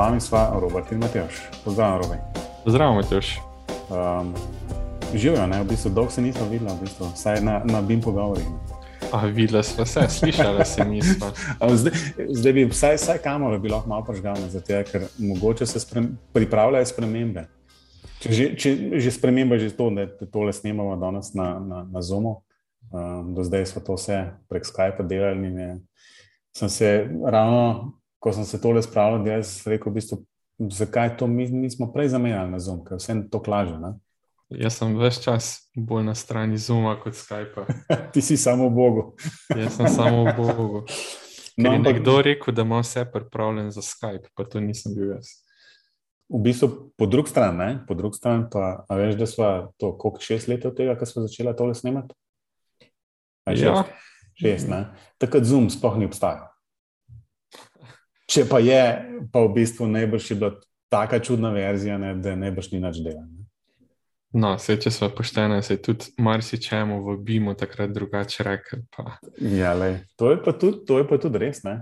[0.00, 1.42] vami sva Robert in Matjoš.
[1.64, 2.38] Pozdravljen, Robert.
[2.66, 3.38] Zdravo, Matjoš.
[3.90, 4.34] Um,
[5.14, 8.42] Živijo, ne, v bistvu dolgo se nismo videli, v bistvu, vsaj na, na Bim Pogovori.
[9.12, 11.26] A, videla smo se, slišala se nismo.
[11.80, 11.92] zdaj,
[12.28, 14.36] zdaj bi vsaj, vsaj kamero bi lahko malo požgal,
[14.92, 17.44] ker mogoče se sprem, pripravljajo spremembe.
[18.20, 22.02] Če že, če, že sprememba je že to, da tole snemamo danes na, na, na
[22.02, 22.40] Zoomu.
[22.90, 25.48] Um, do zdaj smo to vse prek Skypa delali.
[25.48, 25.80] In
[26.56, 30.20] sem se ravno, ko sem se tole spravil, da sem rekel, v bistvu,
[30.70, 33.78] zakaj to mi nismo prej zamenjali na Zoom, ker vse to klaže.
[33.80, 33.96] Ne?
[34.50, 37.64] Jaz sem več čas bolj na strani Zooma kot Skypa.
[38.12, 39.04] Ti si samo v Bogu.
[39.54, 40.84] Jaz sem samo v Bogu.
[41.60, 41.92] No, ampak...
[41.92, 45.28] Nekdo je rekel, da ima vse pripravljeno za Skype, pa to nisem bil jaz.
[46.30, 50.48] V bistvu, po drugi strani, po drugi strani pa veš, da smo to, koliko šest
[50.48, 52.14] let od tega, ko smo začeli tole snemati.
[53.50, 53.84] Šest, ja.
[54.40, 54.80] šest ne.
[55.20, 56.49] Takrat Zoom sploh ni obstajal.
[58.30, 58.82] Če pa je,
[59.32, 60.54] pa v bistvu najbrž je bila
[60.90, 63.26] taka čudna verzija, ne, da najbrž ni več dela.
[63.26, 63.40] Ne.
[64.30, 68.86] No, vse, če smo pošteni, se tudi marsičemu v Bimu takrat drugače rekel.
[68.94, 69.18] Pa.
[69.42, 71.64] Ja, lej, to, je tudi, to je pa tudi res.
[71.66, 71.72] No,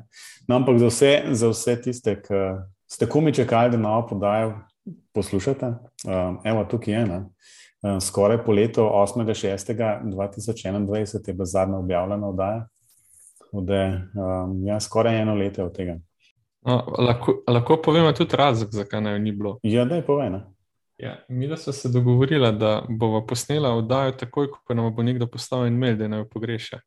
[0.56, 4.64] ampak za vse, za vse tiste, ki ste komi čakali, da novo podajo
[5.12, 5.76] poslušate.
[6.08, 7.28] Um, evo, tukaj je ena.
[7.84, 12.66] Um, skoraj po letu 8.6.2021 je bila zadnja objavljena oddaja.
[13.52, 16.00] Ode, um, ja, skoraj eno leto od tega.
[16.66, 19.58] No, lahko, lahko povemo tudi razlog, zakaj naj ni bilo.
[19.62, 20.54] Ja, da je povedano.
[20.98, 25.66] Ja, mi smo se dogovorili, da bomo posnela oddajo takoj, ko nam bo nekdo postavil
[25.66, 26.80] in mail, da naj jo pogreša.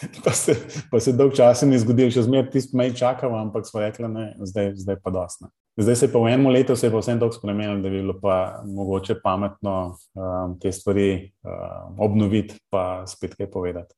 [0.24, 0.54] pa se,
[1.00, 4.74] se dolgo časa ni zgodil, še zmeraj tisti mej čakal, ampak smo rekli, da zdaj,
[4.84, 5.50] zdaj pa dosna.
[5.80, 9.20] Zdaj se je pa v enem letu vse tako spremenilo, da bi bilo pa mogoče
[9.22, 13.94] pametno um, te stvari um, obnoviti, pa spet kaj povedati.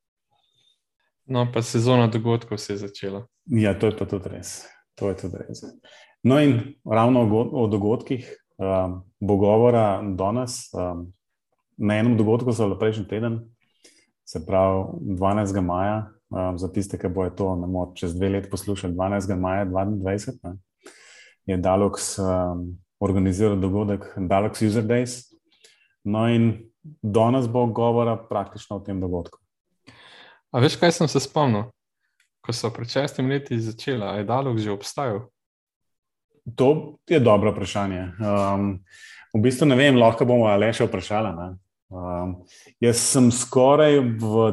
[1.27, 3.27] No, pa sezona dogodkov se je začela.
[3.47, 4.63] Ja, to je pa tudi res.
[5.01, 5.65] To je tudi res.
[6.23, 10.69] No, in ravno o, dogodkih um, bo govora danes.
[10.75, 11.13] Um,
[11.77, 13.41] na enem dogodku za prejšnji teden,
[14.25, 14.85] se pravi
[15.19, 15.61] 12.
[15.61, 19.37] maja, um, za tiste, ki bojo to moč čez dve leti poslušali, 12.
[19.41, 20.57] maja 2020, ne,
[21.47, 25.33] je Dalox um, organiziral dogodek Dalox User Days.
[26.05, 26.71] No, in
[27.03, 29.39] danes bo govora praktično o tem dogodku.
[30.51, 31.71] A veš, kaj sem se spomnil?
[32.43, 35.29] Ko so pred šestimi leti začeli, je Dalox že obstajal?
[36.59, 38.19] To je dobro vprašanje.
[38.19, 38.83] Um,
[39.35, 41.31] v bistvu ne vem, lahko bomo le še vprašali.
[41.93, 42.35] Um,
[42.83, 44.49] jaz sem skoraj, v,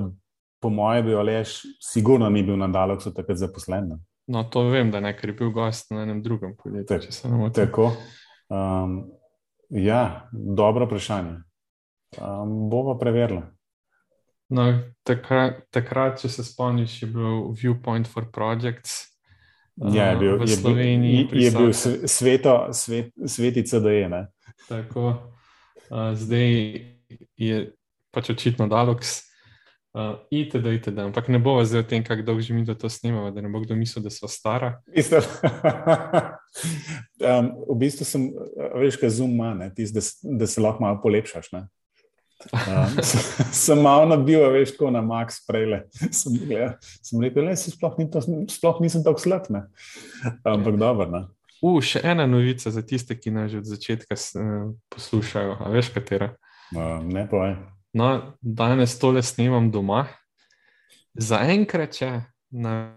[0.61, 3.95] po mojem, bil lež, sigurno ni bil na Daleksu takrat zaposlen.
[4.29, 7.09] No, to vem, da ne, ker je bil gost na enem drugem podjetju.
[7.09, 7.89] Tak, tako.
[8.53, 9.09] Um,
[9.73, 11.39] ja, dobro vprašanje.
[12.21, 13.41] Um, Bomo preverili.
[14.49, 14.65] No,
[15.05, 19.05] takrat, takrat, če se spomniš, je bil Viewpoint for Projects.
[19.77, 21.17] Ja, je bil, v Sloveniji.
[21.17, 21.73] Je bil, je bil
[22.09, 24.09] sveto, svet, svetica, da je.
[24.09, 24.21] Ne?
[24.67, 25.13] Tako.
[25.89, 26.49] Uh, zdaj
[27.37, 27.57] je
[28.11, 29.29] pač očitno Dalox.
[29.93, 30.99] Uh, itd., itd.
[31.01, 33.61] Ampak ne bo zdaj o tem, kako dolgo že mi to snimamo, da ne bo
[33.61, 34.81] kdo mislil, da so stara.
[37.25, 38.29] um, v bistvu sem,
[38.77, 40.01] veš, kaj zoom ima, da,
[40.37, 41.49] da se lahko malo polepšaš.
[42.53, 43.03] Um,
[43.65, 45.83] sem malo nabil, veš, tako na Max prejle.
[45.91, 46.37] Sem,
[47.05, 49.49] sem rekel, da sploh, ni sploh nisem tako slab.
[49.51, 50.79] Ampak ja.
[50.79, 51.25] dobro.
[51.59, 55.59] Uh, še ena novica za tiste, ki nas že od začetka uh, poslušajo.
[55.59, 56.31] A veš, katera?
[56.71, 57.57] Uh, ne povej.
[57.93, 60.05] No, danes tole snimam doma.
[61.19, 62.11] Zaenkrat je
[62.55, 62.95] na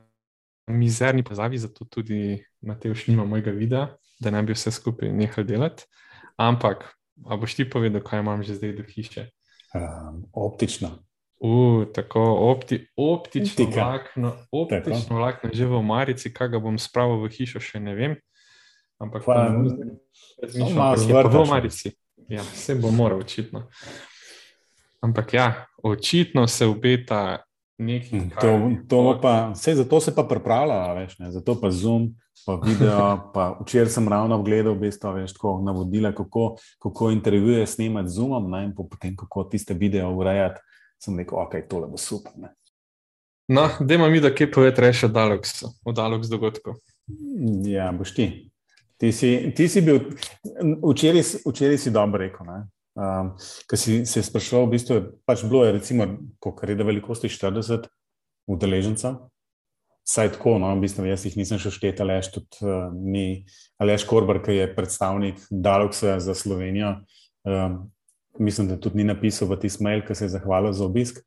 [0.71, 3.89] mizerni pozavi, zato tudi Matej snima mojega videa,
[4.21, 5.89] da ne bi vse skupaj nehal delati.
[6.39, 6.85] Ampak,
[7.27, 9.31] a boš ti povedal, kaj imam že zdaj do hiše?
[9.75, 11.03] Um, optično.
[11.43, 12.21] Uh, tako
[12.55, 17.82] opti, optično vlakno, optično vlakno, že v Marici, kaj ga bom spravil v hišo, še
[17.82, 18.12] ne vem.
[19.02, 21.88] Ampak, pa, ne, malo zvrdo v Marici.
[22.31, 23.67] Ja, vse bo moral, očitno.
[25.02, 27.43] Ampak ja, očitno se obeta
[27.82, 28.20] nekaj.
[28.20, 28.50] Hm, to,
[28.87, 32.14] to pa, vse zato se pa pripravlja, veš, ne, zato pa zoom,
[32.46, 33.31] pa video.
[33.34, 38.19] Pa včeraj sem ravno gledal, v bistvu, veš, tako, navodila, kako, kako intervjuje snemati z
[38.19, 40.61] zoomom, ne, in potem kako tiste video urejati.
[41.02, 42.32] Sem rekel, ok, tole bo super.
[42.37, 42.55] Ne.
[43.49, 46.75] No, da ima mi, da kje poveš, reče Dalox, od Dalox dogodkov.
[47.67, 48.29] Ja, boš ti.
[48.96, 49.99] Ti si, ti si bil,
[50.78, 52.46] včeraj, včeraj si dobro rekel.
[52.94, 53.32] Um,
[53.67, 56.06] Ker si se sprašval, v bistvu je pač bilo, je, recimo,
[56.38, 57.88] koliko je velikosti 40
[58.46, 59.17] udeležencev.
[60.08, 63.44] Saj tako, no, v bistvu, jaz jih nisem še štetil, ali tudi uh, ni
[63.78, 66.96] Aleš Korbar, ki je predstavnik Daloksa za Slovenijo.
[67.46, 67.84] Um,
[68.38, 71.22] mislim, da tudi ni napisal v tisti mail, ki se je zahvalil za obisk.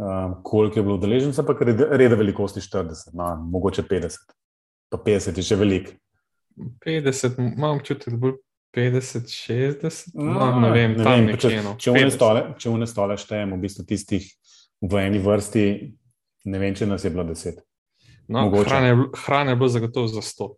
[0.00, 4.16] um, koliko je bilo udeležencev, ampak reda, reda velikosti 40, no, mogoče 50.
[4.90, 5.92] Pa 50 je še velik.
[6.86, 8.32] 50, imam občutek, da bo
[8.76, 10.12] 50, 60.
[10.14, 11.74] No, no, ne vem, ne vem če, no.
[11.78, 11.92] če
[12.58, 14.26] če v ne stole štejemo, v bistvu tistih
[14.80, 15.66] v eni vrsti,
[16.50, 17.60] ne vem, če nas je bilo 10.
[18.30, 18.94] No, hrane,
[19.24, 20.48] hrane je bilo zagotovo za 100.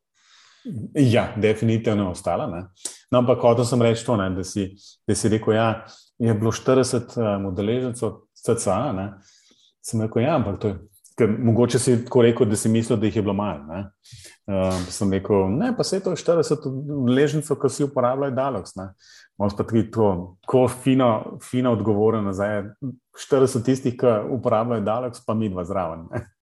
[0.95, 2.47] Ja, definitivno je ostala.
[2.47, 2.63] Ne?
[3.11, 4.69] No, ampak hotel sem reči to, ne, da, si,
[5.09, 5.85] da si rekel, ja,
[6.19, 9.09] je bilo 40 um, udeležencev, CCA.
[9.83, 10.79] Sem rekel, ja, ampak to je
[11.17, 13.83] Ker mogoče si tako rekel, da si mislil, da jih je bilo malo.
[14.47, 16.65] Um, sem rekel, ne, pa se je to 40
[17.09, 18.73] ležnic, ki si uporabljajo Dalox.
[19.39, 22.63] Moš pa tudi to, ko fino, fino odgovore nazaj.
[23.29, 26.07] 40 tistih, ki uporabljajo Dalox, pa mi dva zraven.
[26.11, 26.25] Ne?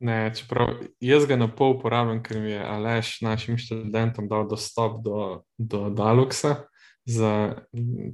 [0.00, 0.68] Ne, čeprav
[1.02, 5.88] jaz ga na pol uporabljam, ker mi je Aleš našim študentom dal dostop do, do
[5.90, 6.54] Daloxa
[7.08, 7.56] za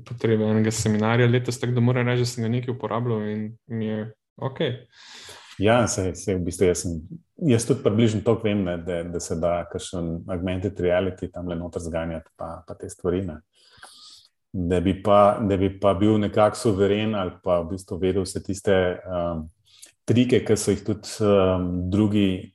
[0.08, 3.86] potrebe enega seminarja letos, tako da moram reči, da sem ga nekaj uporabljal in mi
[3.86, 4.60] je ok.
[5.58, 7.00] Ja, se, se v bistvu jaz, sem,
[7.46, 11.58] jaz tudi približno to vem, ne, da, da se da kakšen augmented reality tam le
[11.58, 13.22] noter zganjati, pa, pa te stvari.
[13.26, 13.40] Ne.
[14.52, 18.42] Da bi, pa, da bi pa bil nekako suveren ali pa v bistvu vedel vse
[18.42, 19.48] tiste um,
[20.04, 22.54] trike, ki so jih tudi um, drugi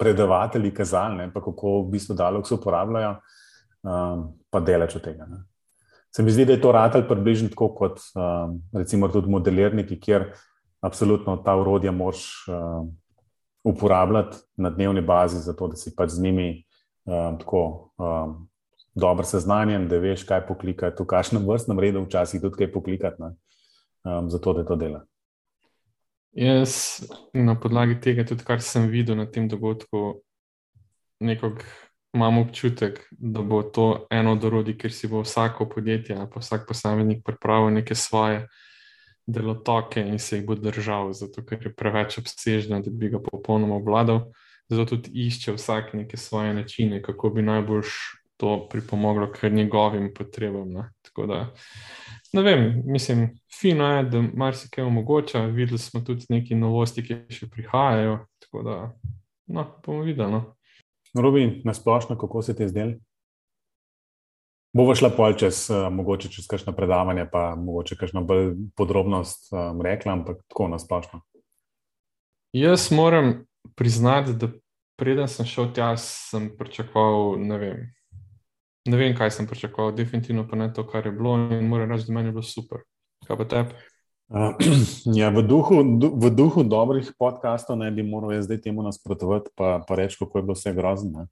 [0.00, 3.14] predavatelji kazali, ne, pa kako v bistvu dalog se uporabljajo,
[3.82, 5.28] um, pa delač od tega.
[5.30, 5.44] Ne.
[6.14, 10.30] Se mi zdi, da je to ratelj približno tako kot um, recimo tudi modelirniki, kjer
[10.84, 12.84] absolutno ta urodja moš uh,
[13.64, 16.48] uporabljati na dnevni bazi, zato da si pač z njimi
[17.04, 17.64] uh, tako
[17.98, 18.36] um,
[18.94, 24.30] dobro seznanjen, da veš, kaj poklikati, v kakšnem vrstnem redu, včasih tudi kaj poklikati, um,
[24.30, 25.02] zato da to dela.
[26.34, 27.00] Jaz
[27.32, 30.18] na podlagi tega, tudi kar sem videl na tem dogodku,
[31.22, 31.62] nekako
[32.14, 36.66] imam občutek, da bo to eno od orodij, kjer si bo vsako podjetje, pa vsak
[36.68, 38.48] posameznik pripravil neke svoje
[39.26, 43.78] delotoke in se jih bo držal, zato ker je preveč obsežna, da bi ga popolnoma
[43.78, 44.26] obvladal.
[44.68, 47.86] Zato tudi išče vsak neke svoje načine, kako bi najbolj
[48.36, 50.70] to pripomoglo k njegovim potrebam.
[50.70, 50.90] Ne.
[51.02, 51.54] Tako da,
[52.32, 53.28] ne vem, mislim,
[53.60, 55.40] fino je, da marsikaj omogoča.
[55.40, 58.18] Videli smo tudi neke novosti, ki še prihajajo.
[58.42, 58.76] Tako da,
[59.46, 60.32] no, bomo videli.
[60.32, 60.54] No.
[61.14, 62.98] Robi, nasplošno, kako se ti zdeli?
[64.74, 69.82] Bova šla pol čez, uh, mogoče čez kakšno predavanje, pa mogoče kakšno bolj podrobnost um,
[69.86, 71.20] rekla, ampak tako nasplošno.
[72.52, 73.44] Jaz moram
[73.78, 74.48] priznati, da
[74.98, 77.84] preden sem šel tja, sem pričakoval, ne vem,
[78.88, 82.06] ne vem, kaj sem pričakoval, definitivno pa ne to, kar je bilo in moram reči,
[82.08, 82.84] da meni je bilo super.
[83.26, 83.82] Kaj pa tebi?
[84.28, 84.56] Uh,
[85.20, 85.82] ja, v, duhu,
[86.16, 90.38] v duhu dobrih podkastov ne bi moral jaz zdaj temu nasprotovati, pa, pa reči, kako
[90.38, 91.28] je bilo vse grozno.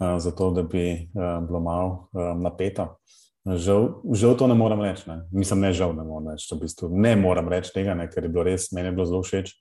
[0.00, 2.96] Eh, zato da bi uh, bilo malo uh, napeto.
[3.44, 5.02] Žal, žal to ne morem reči.
[5.06, 5.20] Ne.
[5.32, 6.48] Mislim, ne žal, ne morem reči.
[6.54, 9.22] V bistvu ne morem reči tega, ne, ker je bilo res, meni je bilo zelo
[9.22, 9.52] všeč.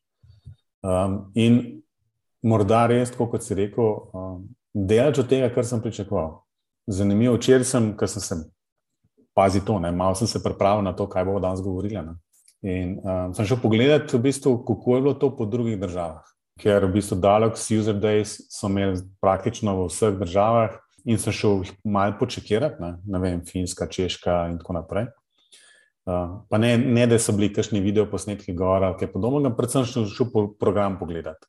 [0.84, 1.60] Um, in
[2.44, 6.43] morda res, kot si rekel, um, delač od tega, kar sem pričakoval.
[6.88, 8.38] Zanimivo, včeraj sem, ker sem se,
[9.36, 12.02] pazi to, ne, malo sem se pripravil na to, kaj bomo danes govorili.
[12.04, 12.18] Ne.
[12.64, 16.86] In um, sem šel pogledat, v bistvu, kako je bilo to po drugih državah ker
[16.86, 22.18] v bistvu Dalox User Days so imeli praktično v vseh državah in sem šel malo
[22.20, 25.10] počekirati, ne, ne vem, Finska, Češka in tako naprej.
[26.04, 29.88] Uh, pa ne, ne, da so bili kakšni video posnetki gora, ki je podobno, predvsem
[29.88, 31.48] sem šel po program pogledati.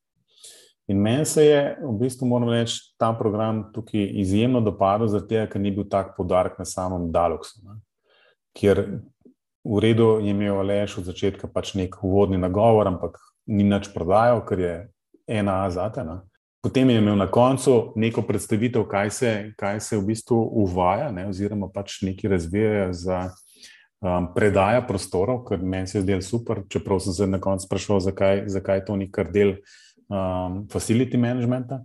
[0.88, 5.60] In meni se je, v bistvu, moram reči, ta program tukaj izjemno dopadel, zato ker
[5.60, 7.62] ni bil tak podarek na samem Daloxu.
[7.64, 7.78] Ne.
[8.52, 8.82] Ker
[9.64, 13.16] v redu je imel Aleš od začetka pač nek uvodni nagovor, ampak
[13.48, 14.74] ni nič prodajal, ker je
[15.26, 16.04] ena zate.
[16.04, 16.20] Ne?
[16.60, 21.26] Potem je imel na koncu neko predstavitev, kaj se, kaj se v bistvu uvaja, ne?
[21.32, 23.18] oziroma pač nekaj razvijajo za
[24.04, 26.60] um, predaja prostorov, kar meni se je zdelo super.
[26.68, 29.56] Čeprav sem se na koncu sprašval, zakaj, zakaj to ni kar del
[30.14, 31.82] um, facility managementa.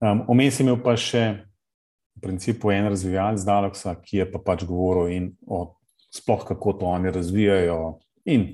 [0.00, 1.24] Um, Omenil sem pa še
[2.16, 5.76] v principu en razvijalec Daloxa, ki je pa pač govoril in o
[6.14, 8.46] sploh kako to oni razvijajo in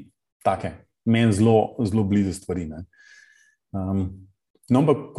[0.45, 0.73] take,
[1.05, 2.67] meni zelo, zelo blizu stvari.
[2.71, 2.83] Ne?
[3.73, 4.03] Um,
[4.69, 5.13] no, ampak,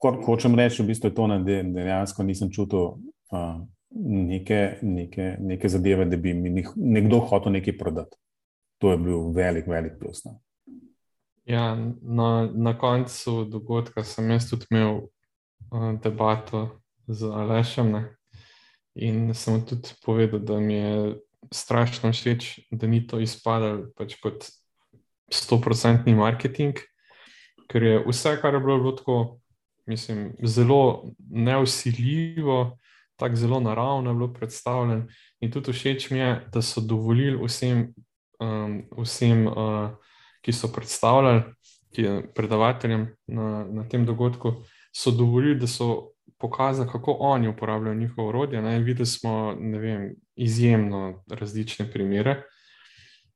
[0.00, 2.96] kar hočem reči, v bistvu je to, da dejansko nisem čutil
[3.34, 3.60] uh,
[4.00, 8.16] neke, neke, neke zadeve, da bi mi nekdo hotel nekaj prodati.
[8.80, 10.24] To je bil velik, velik plus.
[10.24, 10.38] No.
[11.50, 15.00] Ja, na, na koncu dogodka sem jaz tudi imel
[15.74, 16.78] uh, debato
[17.10, 18.02] z Alešem ne?
[18.94, 21.16] in sem tudi povedal, da mi je
[21.50, 24.46] strašno všeč, da ni to izpadalo pač kot
[25.30, 26.78] 100-odstotni marketing,
[27.70, 29.16] ker je vse, kar je bilo, bilo tako,
[29.90, 32.78] mislim, zelo neusiljivo,
[33.18, 35.06] tako zelo naravno bilo predstavljeno.
[35.40, 37.88] In tudi všeč mi je, da so dovolili vsem,
[38.38, 39.98] um, vsem uh,
[40.40, 41.42] ki so predstavljali,
[41.94, 44.54] ki je predavateljem na, na tem dogodku,
[44.96, 48.78] so dovolili, da so pokazali, kako oni uporabljajo njihovo orodje.
[48.78, 52.42] Videli smo vem, izjemno različne primere.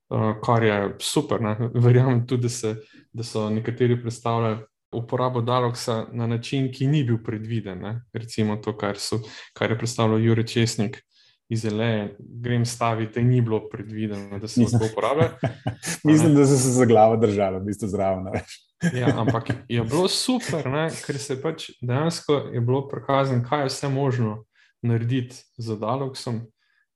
[0.09, 1.41] Uh, kar je super.
[1.41, 1.57] Ne?
[1.85, 2.77] Verjamem tudi, da, se,
[3.13, 4.59] da so nekateri predstavljali
[4.93, 7.79] uporabo Daloksa na način, ki ni bil predviden.
[7.79, 8.01] Ne?
[8.13, 9.19] Recimo to, kar, so,
[9.53, 11.03] kar je predstavljal Jurek Česnik
[11.49, 15.29] iz Eleje, grem staviti, ni bilo predvideno, da se lahko uporablja.
[16.09, 18.25] Mislim, da so se za glavo držali, v bistvu zraven.
[19.01, 20.89] ja, ampak je bilo super, ne?
[21.07, 24.45] ker se je pač dejansko je bilo prikazano, kaj je vse možno
[24.83, 26.41] narediti z Daloksom,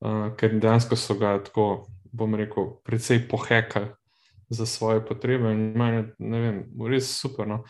[0.01, 3.93] uh, ker dejansko so ga tako, bom rekel, precej pohekali
[4.49, 5.53] za svoje potrebe.
[5.53, 7.49] In meni, vem, res super.
[7.49, 7.63] No?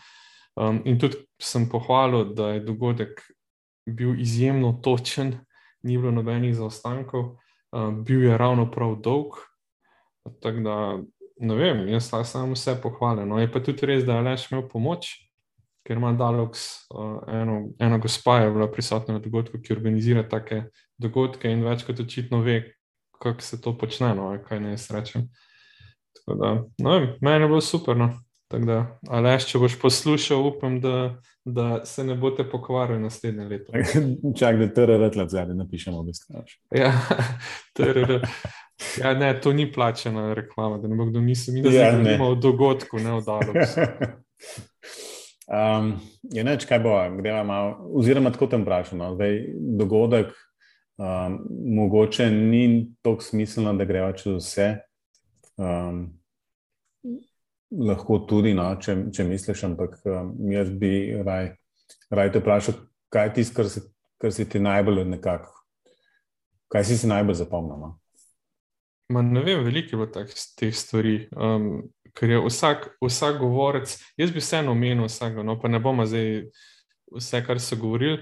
[0.55, 3.21] Um, in tudi sem pohvalil, da je dogodek
[3.85, 5.37] bil izjemno točen,
[5.83, 7.35] ni bilo nobenih zaostankov,
[7.71, 9.39] um, bil je ravno prav dolg.
[10.41, 10.75] Tako da,
[11.39, 13.29] ne vem, jaz samo vse pohvalim.
[13.29, 15.11] No, je pa tudi res, da je Leš imel pomoč,
[15.87, 20.63] ker ima Dalox, uh, eno, eno gospa je bila prisotna na dogodku, ki organizira take
[20.97, 22.61] dogodke in večkrat očitno ve,
[23.21, 25.29] kako se to počne, no, kaj ne jaz rečem.
[26.27, 27.97] Da, no, meni je bilo super.
[27.97, 28.13] No.
[28.49, 30.93] Da, ali eš, če boš poslušal, upam, da,
[31.45, 33.73] da se ne boste pokvarili naslednje leto.
[34.39, 36.55] Čak, da rečemo, da ne napišemo, da ste naš.
[36.73, 36.93] Ja,
[39.03, 42.35] ja, ne, to ni plačena reklama, da ne bo kdo mislil, da ja, ne imamo
[42.35, 43.53] dogodku, ne oddalo.
[45.45, 45.93] um,
[46.33, 49.13] je neč, kaj bo, gremo malo, oziroma tako tam vprašamo.
[49.13, 49.33] No.
[49.77, 50.33] Dogodek
[50.97, 51.41] um,
[51.75, 54.71] mogoče ni tako smiselno, da gremo čez vse.
[55.57, 56.18] Um,
[57.71, 60.91] lahko tudi, no, če, če misliš, ampak um, jaz bi
[61.25, 61.53] raj,
[62.13, 62.77] raj te vprašal,
[63.13, 63.69] kaj je tisto, kar,
[64.21, 65.53] kar si ti najbolj nekako,
[66.73, 67.77] kaj si si najbolj zapomnil.
[67.77, 67.95] No?
[69.09, 70.25] Ne vem, veliko je bilo
[70.57, 71.69] teh stvari, um,
[72.17, 73.95] ker je vsak, vsak govorec.
[74.17, 76.49] Jaz bi vseeno omenil vsega, no pa ne bomo zdaj
[77.17, 78.21] vse, kar so govorili.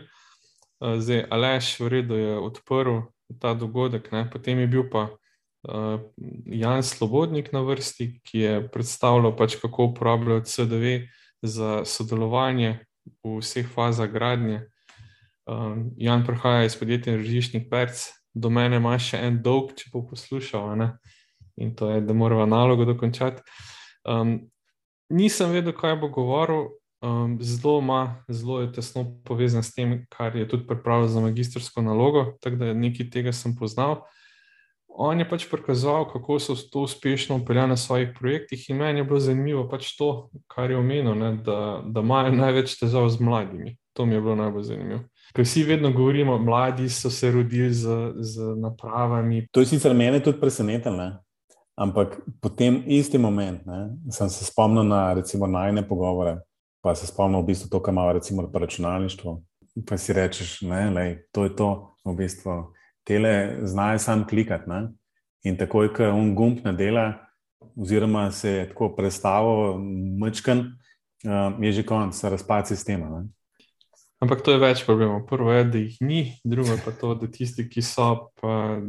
[0.80, 3.02] Uh, zdaj, Aleš, v redu je odprl
[3.42, 4.28] ta dogodek, ne?
[4.32, 5.10] potem je bil pa
[6.46, 10.94] Jan Slobodnik na vrsti, ki je predstavljal, pač, kako uporabljajo CDV
[11.42, 12.80] za sodelovanje
[13.24, 14.66] v vseh fazah gradnje.
[15.48, 20.04] Um, Jan prihaja iz podjetja Režišnik Perc, do mene ima še en dolg, če bo
[20.10, 20.92] poslušal, ne?
[21.58, 23.42] in to je, da moramo nalogo dokončati.
[24.06, 24.50] Um,
[25.10, 26.68] nisem vedel, kaj bo govoril.
[27.02, 31.82] Um, zelo, ima, zelo je tesno povezan s tem, kar je tudi pripravljal za magistrsko
[31.82, 34.02] nalogo, tako da nekaj tega sem poznal
[34.98, 39.04] on je pač prikazal, kako so to uspešno upeljali na svojih projektih, in meni je
[39.04, 43.78] bilo zanimivo pač to, kar je omenil, ne, da, da imajo največ težav z mladimi.
[43.94, 45.00] To mi je bilo najbolj zanimivo.
[45.36, 49.48] Ker vsi vedno govorimo, mladi so se rodili z, z napravami.
[49.52, 51.12] To je sicer mene tudi presenetilo,
[51.78, 56.40] ampak potem isti moment ne, sem se spomnil na recimo najne pogovore,
[56.82, 59.42] pa se spomnil v bistvu to, kar ima recimo računalništvo.
[59.86, 62.74] Pa si rečeš, da je to v bistvu
[63.08, 64.70] tele znajo sam klikati.
[64.70, 64.82] Ne?
[65.48, 67.08] In takoj, ko un gumb ne dela,
[67.78, 69.80] oziroma se je tako predstavil,
[70.20, 70.66] mečken,
[71.26, 73.10] uh, je že konec, razpad sistema.
[73.10, 73.28] Ne?
[74.20, 75.28] Ampak to je več problemov.
[75.30, 78.80] Prvo je, da jih ni, drugo pa to, da tisti, ki so, pa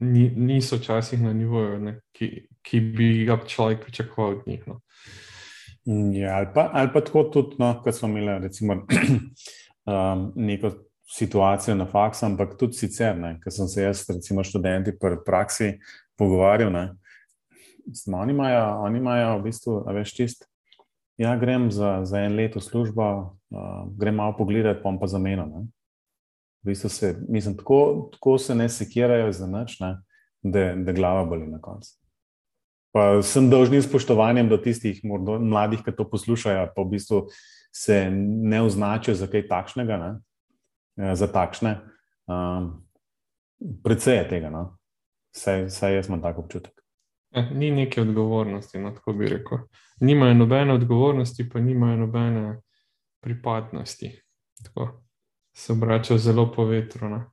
[0.00, 2.28] ni, niso včasih na nivoju, ne, ki,
[2.62, 4.66] ki bi ga človek pričakoval od njih.
[4.70, 4.80] No.
[6.14, 10.70] Ja, ali, pa, ali pa tako tudi, no, kot smo imeli, recimo, um, neko
[11.06, 15.76] situacijo na faksu, ampak tudi sicer, ker sem se jaz, recimo, študenti pri praksi
[16.18, 16.72] pogovarjal.
[16.74, 16.84] Ne,
[18.12, 20.46] oni, imajo, oni imajo v bistvu, veš, čist.
[21.16, 23.04] Ja, grem za, za en let v službo,
[23.50, 25.70] uh, grem malo pogledati, pa pa za menom.
[26.64, 29.78] V bistvu se, mislim, tako, tako se ne sekirajo za noč,
[30.42, 31.94] da, da glava boli na koncu.
[32.92, 37.26] Pa sem dolžni spoštovanjem do tistih mladih, ki to poslušajo, pa v bistvu
[37.72, 39.96] se ne označijo za kaj takšnega.
[40.00, 40.10] Ne.
[40.96, 41.80] Ja, za takšne.
[42.26, 42.88] Um,
[43.84, 44.76] predvsej je tega, no?
[45.36, 46.72] vsaj, vsaj jaz imam tako občutek.
[47.30, 49.58] Eh, ni neke odgovornosti, no, tako bi rekel.
[50.00, 52.60] Nimajo nobene odgovornosti, pa nimajo nobene
[53.20, 54.22] pripadnosti.
[54.64, 55.02] Tako
[55.56, 57.08] se obračajo zelo po vetru.
[57.08, 57.32] No.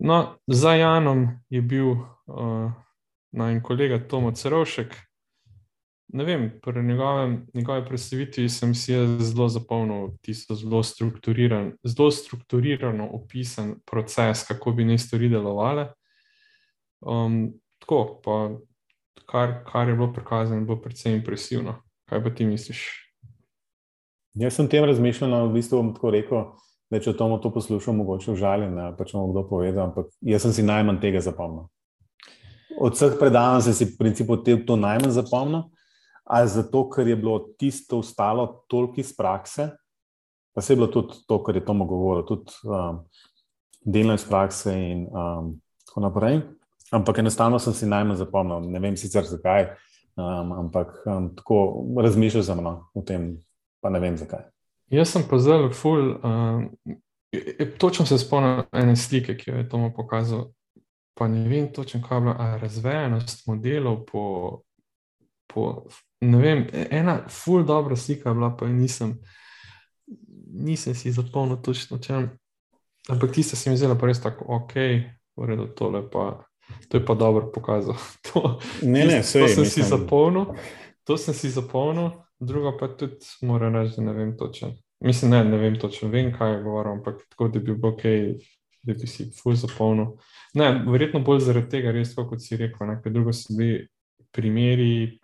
[0.00, 2.72] No, za Janom je bil uh,
[3.32, 4.96] naj kolega Tomo Cerovšek,
[6.08, 13.08] ne vem, pri njegovem, njegovi predstavitvi sem si zelo zapolnil tisto zelo, strukturiran, zelo strukturirano
[13.12, 15.88] opisan proces, kako bi ne stvari delovale.
[17.00, 18.58] Um, tako, pa
[19.26, 21.82] kar, kar je bilo prikazano, je bilo precej impresivno.
[22.08, 23.04] Kaj pa ti misliš?
[24.34, 26.46] Jaz sem tem razmišljal, no, v bistvu bom tako rekel,
[26.90, 30.52] da če Tomo to poslušal, mogoče užaljen, pa če mu kdo povedal, ampak jaz sem
[30.52, 31.68] si najmanj tega zapomnil.
[32.74, 35.68] Od vseh predavanj sem si v principu to najmanj zapomnil.
[36.24, 39.68] Ali zato, ker je bilo tisto ostalo toliko iz prakse,
[40.54, 43.04] pa se je bilo tudi to, kar je Tomo govoril, tudi um,
[43.84, 46.40] delno iz prakse in um, tako naprej.
[46.90, 49.66] Ampak enostavno sem si najmanj zapomnil, ne vem sicer zakaj,
[50.16, 53.36] um, ampak um, tako razmišljal za mano o tem,
[53.80, 54.46] pa ne vem zakaj.
[54.92, 56.14] Jaz sem pa zelo ful.
[56.22, 56.68] Um,
[57.78, 60.52] točno se spomnim ene slike, ki jo je Tomo pokazal.
[61.14, 64.22] Pa ne vem točno, kaj je bila razvejenost modelov po,
[65.46, 65.86] po
[66.24, 69.18] ne vem, ena ful dobra slika je bila, pa nisem,
[70.52, 72.30] nisem si zapomnil točno čem.
[73.08, 74.74] Ampak tiste se mi zdela pa res tako, ok,
[75.36, 76.44] v redu, tole pa,
[76.88, 77.96] to je pa dobro pokazal.
[78.32, 80.54] To, ne, ne, vse to sem si zapomnil,
[81.04, 82.10] to sem si zapomnil,
[82.40, 84.72] druga pa tudi moram reči, da ne vem točno.
[85.04, 88.02] Mislim, ne, ne vem točno, vem, kaj je govoril, ampak tako, da bi bil ok,
[88.82, 90.14] da bi si ful zapomnil.
[90.54, 93.84] Ne, verjetno bolj zaradi tega, res, kot si rekel, nekaj drugo so bili
[94.32, 95.20] primeri,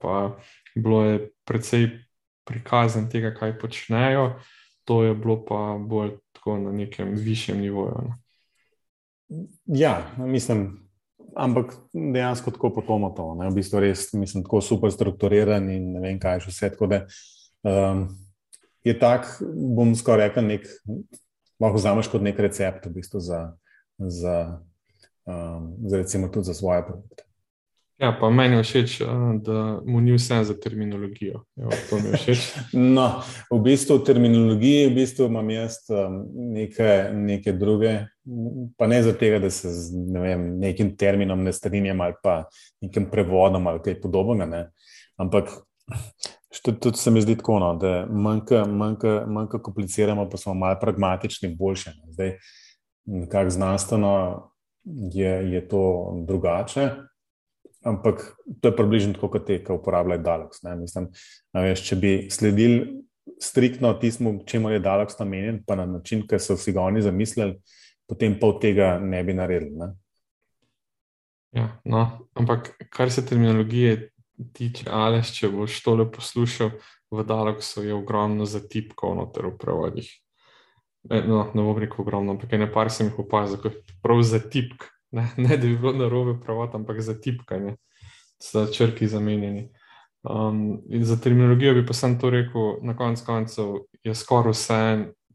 [0.00, 0.36] pa
[0.76, 1.88] bilo je precej
[2.48, 4.38] prikazan tega, kaj počnejo,
[4.84, 8.08] to je bilo pa bolj tako na nekem višjem nivoju.
[8.08, 8.16] Ne.
[9.66, 10.88] Ja, mislim,
[11.36, 13.34] ampak dejansko tako potoma to.
[13.34, 13.50] Ne.
[13.50, 16.72] V bistvu res, mislim, tako super strukturiran in ne vem, kaj še vse.
[16.72, 17.02] Tako da
[17.68, 18.06] um,
[18.86, 19.28] je tak,
[19.76, 20.66] bom skoraj rekel, nek,
[21.60, 23.42] lahko vzameš kot nek recept v bistvu za,
[23.98, 24.36] za,
[25.28, 27.27] um, za recimo tudi za svoje produkte.
[27.98, 28.92] Ja, pa meni je všeč,
[29.42, 31.40] da mu ni vse za terminologijo.
[31.56, 32.42] Evo, to mi je všeč.
[32.96, 35.80] No, v bistvu v terminologiji v bistvu imam jaz
[36.54, 37.96] neke, neke druge,
[38.78, 42.44] pa ne zato, da se z ne vem, nekim terminom ne strinjam ali pa
[42.80, 44.46] nekim prevodom ali kaj podobnega.
[44.46, 44.62] Ne.
[45.18, 45.50] Ampak
[46.62, 51.98] tudi se mi zdi tako, no, da manjka, kompliciramo, pa smo malo pragmatični, boljše.
[51.98, 52.12] No.
[52.12, 52.36] Zdaj,
[53.04, 54.14] nekako znanstveno
[55.14, 56.90] je, je to drugače.
[57.86, 58.24] Ampak
[58.60, 60.62] to je približno tako, kot te, ki uporabljajo Dalox.
[60.80, 61.10] Mislim,
[61.54, 63.04] veš, če bi sledili
[63.40, 67.58] striktno tistemu, čemu je Dalox namenjen, pa na način, ki so si ga oni zamislili,
[68.08, 69.76] potem pa od tega ne bi naredili.
[69.78, 69.92] Ne?
[71.54, 74.10] Ja, no, ampak kar se terminologije
[74.52, 76.74] tiče, ali če boš tole poslušal,
[77.10, 80.10] v Daloxu je ogromno zatipkov noter v prevodih.
[81.08, 85.28] No, ne bom rekel ogromno, ampak ne par sem jih opazil, kot prav zatipk ne,
[85.36, 87.76] ne da bi bilo na robe pravot, ampak za tipkanje,
[88.52, 89.68] za črki zamenjeni.
[90.22, 94.80] Um, za terminologijo bi pa sem to rekel, na koncu koncev je skoraj vse,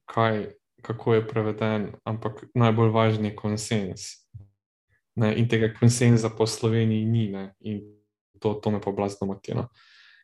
[0.05, 0.47] kaj,
[0.81, 4.01] kako je preveden, ampak najbolj važni je konsens.
[5.15, 7.81] Ne, in tega konsenza po Sloveniji ni, ne, in
[8.39, 9.53] to, to me pa blazno moti.
[9.55, 9.67] No.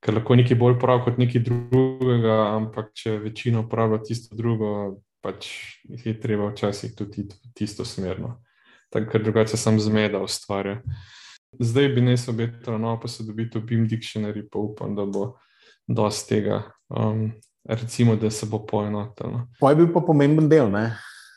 [0.01, 5.49] Ker lahko nekaj bolj prav kot nekaj drugega, ampak če večina uporablja tisto drugo, pač
[5.83, 8.39] je treba včasih tudi tisto smerno
[8.93, 10.79] ker drugače sem zmeda ustvarja.
[11.59, 15.33] Zdaj bi ne se obetalo novo posodobitev BIM Dictionary, pa upam, da bo
[15.87, 17.31] dosti tega, um,
[17.65, 19.47] recimo, da se bo poenotilo.
[19.59, 20.91] To je bil pa pomemben del, ne?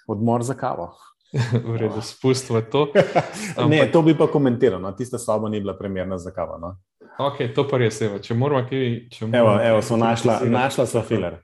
[0.08, 0.92] odmor za kavo.
[1.64, 2.92] v redu, spustimo to.
[3.56, 3.68] Ampak...
[3.70, 4.92] Ne, to bi pa komentiral, no?
[4.92, 6.58] tista soba ni bila primerna za kavo.
[6.58, 6.76] No?
[7.18, 8.10] Ok, to pa res je.
[8.22, 9.08] Če moramo kaj.
[9.12, 11.40] Če moramo evo, evo, smo našla, našla so filer.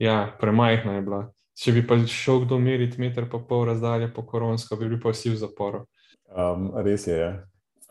[0.00, 1.22] Ja, premajhna je bila.
[1.58, 5.12] Če bi pa šel kdo meriti meter pa pol razdalje po koronsko, bi bil pa
[5.12, 5.84] vsi v zaporu.
[6.32, 7.18] Um, res je.
[7.18, 7.32] Ja.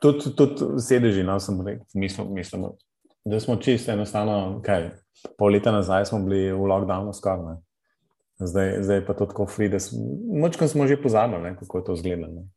[0.02, 2.64] Tudi tud sedeži, no, sem rekel, mislim, mislim,
[3.26, 4.90] da smo čisto enostavno, kaj,
[5.38, 7.60] pol leta nazaj smo bili v lockdownu skoraj.
[8.42, 10.00] Zdaj, zdaj pa to tako free, da smo,
[10.42, 12.48] močko smo že pozabili, kako je to izgledalo.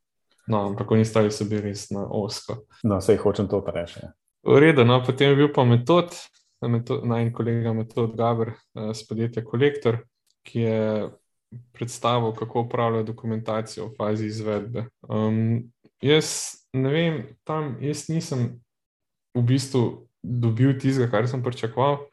[0.47, 2.63] No, ampak oni stali so bili res na osko.
[2.83, 3.99] No, vse hočem to reči.
[4.01, 4.09] Ja.
[4.45, 6.13] V redu, no, potem je bil pa metod,
[6.61, 10.01] naj kolega metod Gabr z eh, podjetja Kolektor,
[10.45, 10.81] ki je
[11.73, 14.85] predstavil, kako upravlja dokumentacijo v fazi izvedbe.
[15.09, 18.59] Um, jaz ne vem, tam jaz nisem
[19.35, 22.05] v bistvu dobil tistega, kar sem pričakoval,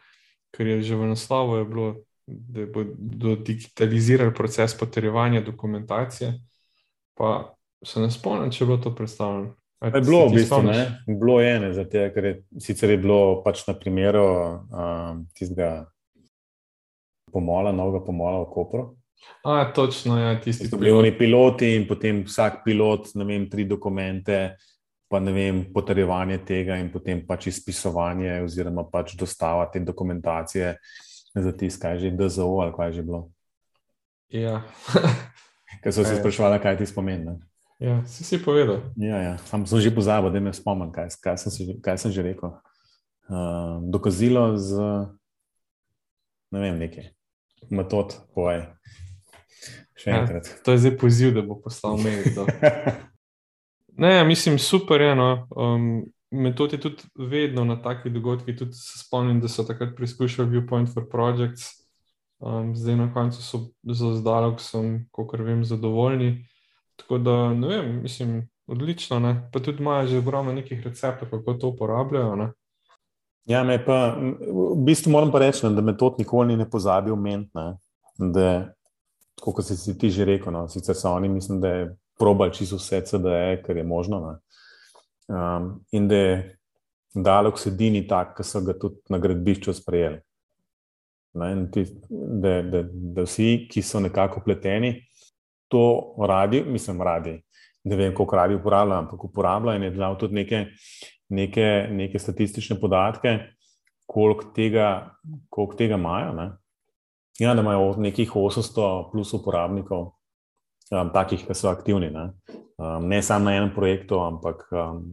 [0.53, 1.89] ker je že v naslovu bilo,
[2.27, 6.35] da bodo digitalizirali proces potrjevanja dokumentacije.
[7.19, 9.55] Pa se ne spomnim, če je bilo to predstavljeno.
[9.83, 13.65] Je bilo v bistvu ne, bilo je ene, zato ker je sicer je bilo pač
[13.67, 14.23] na primeru
[14.71, 15.89] um, tistega
[17.33, 18.91] pomola, novega pomola v Kopru.
[19.45, 23.47] A, točno, ja, tisti, ki so bili oni piloti in potem vsak pilot, ne vem,
[23.51, 24.57] tri dokumente,
[25.11, 30.75] pa ne vem, potrjevanje tega in potem pač izpisovanje oziroma pač dostava te dokumentacije
[31.35, 33.23] za tisk, kaj že DZO ali kaj že bilo.
[34.31, 34.63] Ja.
[35.83, 37.39] Ker so se sprašvali, kaj ti spomeni.
[37.83, 38.85] Ja, si si povedal.
[38.95, 39.35] Ja, ja.
[39.51, 41.35] Sam sem že pozabil, da me spomnim, kaj, kaj,
[41.83, 42.55] kaj sem že rekel.
[43.27, 44.79] Uh, dokazilo z,
[46.55, 47.11] ne vem, nekaj
[47.71, 48.67] metod, povej.
[49.99, 50.49] Še ja, enkrat.
[50.51, 52.25] Ja, to je zdaj poziv, da bo poslal mail.
[54.03, 55.15] ne, mislim, super je.
[55.19, 55.31] No.
[55.55, 55.87] Um,
[56.33, 58.57] metod je tudi vedno na takih dogodkih.
[58.59, 61.71] Tudi se spomnim, da so takrat preizkušali Viewpoint for Projects,
[62.43, 66.49] um, zdaj na koncu so za zdalek, sem, kot vem, zadovoljni.
[66.97, 69.21] Tako da, ne vem, mislim, odlično.
[69.21, 69.37] Ne?
[69.53, 72.37] Pa tudi imajo že ogromno nekih receptov, kako to uporabljajo.
[72.37, 72.51] Ne?
[73.51, 77.67] Ja, me pa, v bistvu moram pa reči, da metod nikoli ne pozabi omeniti.
[78.19, 78.49] Da,
[79.41, 83.03] kot si ti že rekel, no, sicer so oni, mislim, da je probal čisto vse,
[83.07, 84.39] CDE, kar je možno.
[85.29, 86.59] Um, in da je
[87.15, 90.21] Dalek sedini tak, ki so ga tudi na gradbišču sprejeli.
[91.73, 94.95] Ti, da, da, da vsi, ki so nekako pleteni,
[95.69, 95.83] to
[96.29, 97.35] radi, mislim, radi.
[97.85, 100.63] Ne vem, koliko radi uporabljajo, ampak uporabljajo in je dal tudi neke,
[101.33, 103.39] neke, neke statistične podatke,
[104.07, 104.89] koliko tega,
[105.51, 106.35] koliko tega imajo.
[106.37, 106.49] Ne?
[107.41, 110.13] Ja, da imajo nekih 800 plus uporabnikov,
[110.93, 112.13] um, takih, ki so aktivni.
[112.13, 112.29] Ne,
[112.77, 115.05] um, ne samo na enem projektu, ampak um,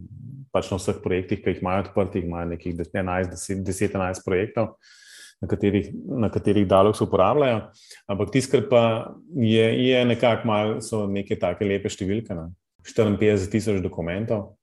[0.52, 4.74] pač na vseh projektih, ki jih imajo odprtih, imajo nekih 10-11 projektov
[5.40, 7.60] na katerih, na katerih dalog se uporabljajo.
[8.06, 8.82] Ampak tiskar pa
[9.36, 12.36] je, je nekako malo, so neke take lepe številke.
[12.36, 12.50] Ne?
[12.84, 14.56] 54 tisoč dokumentov,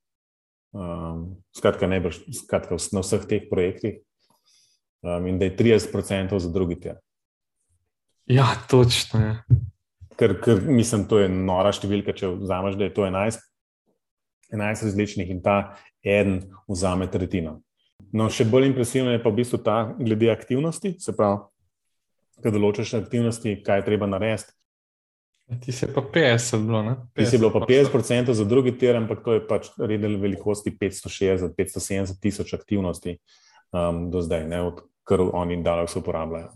[0.77, 1.23] um,
[1.55, 3.99] skratka, ne brž, skratka, na vseh teh projektih,
[5.01, 7.01] um, in da je 30% za drugi tir.
[8.27, 9.59] Ja, točno je.
[10.17, 13.43] Ker, ker mislim, to je nora številka, če vzameš, da je to 11,
[14.53, 17.59] 11 različnih in ta en vzame tretjino.
[18.13, 21.41] No, še bolj impresivno je pa v bistvu ta glede aktivnosti, se pravi,
[22.43, 24.53] da določiš aktivnosti, kaj je treba narediti.
[25.47, 29.23] Ti si pa 50, bilo, 50 Ti si bilo pa 50% za drugi tir, ampak
[29.23, 33.15] to je pač redel velikosti 560, 570 tisoč aktivnosti
[33.71, 36.51] um, do zdaj, ne, od kar oni dalek se uporabljajo.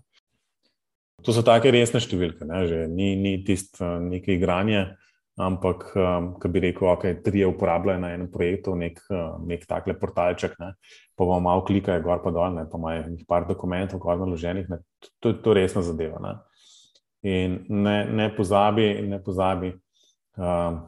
[1.23, 4.83] To so take resne številke, ne, že ni, ni tisto uh, nekaj igranja
[5.39, 9.63] ampak, um, ki bi rekel, okay, tri je uporabljajo na enem projektu, nek, uh, nek
[9.69, 10.73] takle portalček, ne,
[11.15, 14.69] pa vam malo klikajo gor pa dol, ne, pa imajo nekaj par dokumentov, gor naloženih,
[14.71, 14.81] ne,
[15.23, 16.19] to je to resna zadeva.
[16.23, 16.35] Ne.
[17.21, 19.75] In ne, ne pozabi, ne pozabi.
[20.37, 20.81] Um,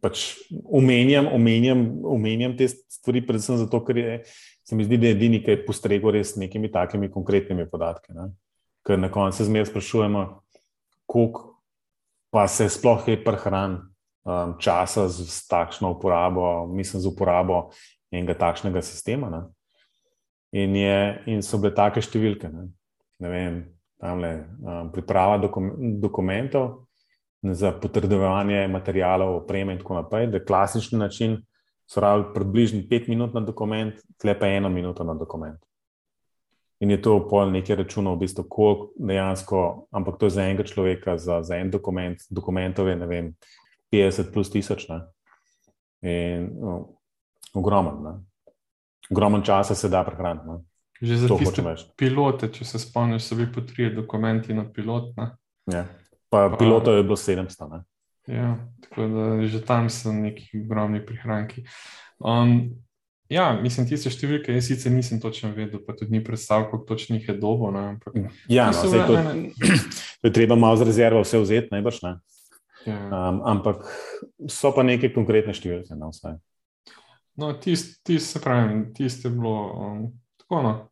[0.00, 0.34] Pač
[0.68, 4.16] omenjam, omenjam, omenjam te stvari, predvsem zato, ker je,
[4.68, 8.12] se mi zdi, da je edini, ki je postregel res nekimi takimi konkretnimi podatki.
[8.12, 8.26] Ne?
[8.84, 10.24] Ker na koncu se zmeraj sprašujemo,
[11.08, 11.46] koliko
[12.30, 13.78] pa se sploh je prehran
[14.24, 17.70] um, časa z, z takšno uporabo, mislim, z uporabo
[18.12, 19.48] enega takšnega sistema.
[20.52, 22.50] In, je, in so bile take številke.
[22.52, 22.68] Ne,
[23.22, 23.58] ne vem,
[24.00, 26.86] tamle, um, priprava dokum, dokumentov
[27.42, 31.40] za potrdevanje materijalov, opreme in tako naprej, da je klasični način.
[31.90, 35.58] So rabili približno pet minut na dokument, tle pa eno minuto na dokument
[36.80, 40.64] in je to pol nekaj računov, v bistvu, koliko dejansko, ampak to je za enega
[40.64, 43.26] človeka, za, za en dokument, dokumentov je, ne vem,
[43.92, 44.88] 50 plus tisoč.
[44.88, 45.00] Ne?
[46.00, 46.78] In no,
[47.54, 48.24] ogromen,
[49.10, 50.64] ogromen časa se da prehraniti.
[51.00, 51.08] Ne?
[51.08, 55.16] Že za tiste pilote, če se spomniš, so bili po tri dokumenti na pilot.
[55.16, 55.86] Ja.
[56.28, 57.70] Pa, pa pilotov je bilo 700.
[57.72, 57.80] Ne?
[58.30, 58.52] Ja,
[58.84, 61.64] tako da že tam so neki ogromni prihranki.
[62.20, 62.70] Um,
[63.30, 67.14] Ja, mislim, tiste številke, jaz sicer nisem točno vedel, pa tudi ni predstavljal, kako točno
[67.14, 67.68] jih je dobo.
[67.70, 68.16] Ampak,
[68.50, 69.76] ja, no, so, to, ne, ne.
[70.18, 72.16] to je treba malo z rezervo vse vzeti, najbrž ne.
[72.88, 72.98] Ja.
[73.06, 73.84] Um, ampak
[74.50, 76.34] so pa neke konkretne številke na no, vse.
[77.38, 80.02] No, tisti, tist, se pravi, tiste je bilo um,
[80.50, 80.62] tako.
[80.62, 80.86] No.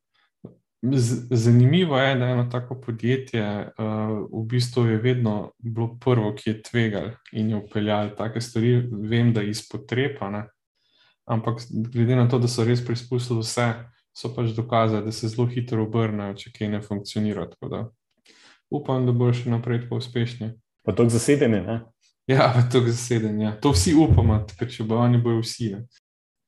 [1.31, 6.51] Zanimivo je, da je eno tako podjetje uh, v bistvu je vedno bilo prvo, ki
[6.51, 8.87] je tvegal in je upeljal take stvari.
[9.11, 10.45] Vem, da je izpotrebno
[11.29, 13.69] ampak glede na to, da so res preizkusili vse,
[14.17, 17.47] so pač dokazali, da se zelo hitro obrnejo, če kaj ne funkcionira.
[18.73, 20.55] Upam, da bo še naprej tako uspešni.
[20.85, 21.79] Pa to zasedanje, ne?
[22.29, 23.45] Ja, to zasedanje.
[23.45, 23.53] Ja.
[23.61, 25.73] To vsi upamo, ker če bo oni, bojo vsi.
[25.77, 25.85] Ne?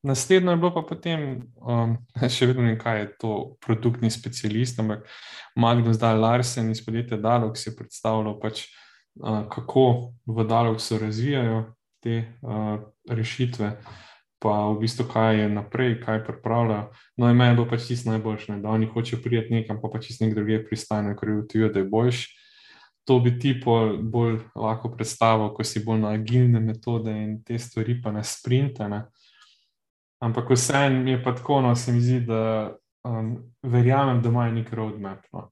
[0.03, 1.25] Naslednjo je bilo pa potem,
[1.61, 1.97] um,
[2.35, 5.05] še vedno ne vem, kaj je to produktni specialist, ampak
[5.55, 8.65] Magnus Dal Larsen iz podjetja Dalog si je predstavljal, pač,
[9.21, 11.65] uh, kako v Dalog se razvijajo
[12.01, 13.75] te uh, rešitve
[14.41, 16.89] pa v bistvu kaj je naprej, kaj pripravlja.
[17.17, 20.33] No, in meni bo pač tisto najboljše, da oni hočejo priti nekam, pa pač nek
[20.33, 22.27] drugi pristane, ker je da je boljši.
[23.05, 28.01] To bi ti bolj lahko predstavil, ko si bolj na agilne metode in te stvari,
[28.01, 28.89] pa na sprinte.
[30.21, 30.27] Ne.
[30.27, 32.75] Ampak vseeno je pa tako, no se mi zdi, da
[33.07, 35.25] um, verjamem, da imajo nek roadmap.
[35.33, 35.49] No.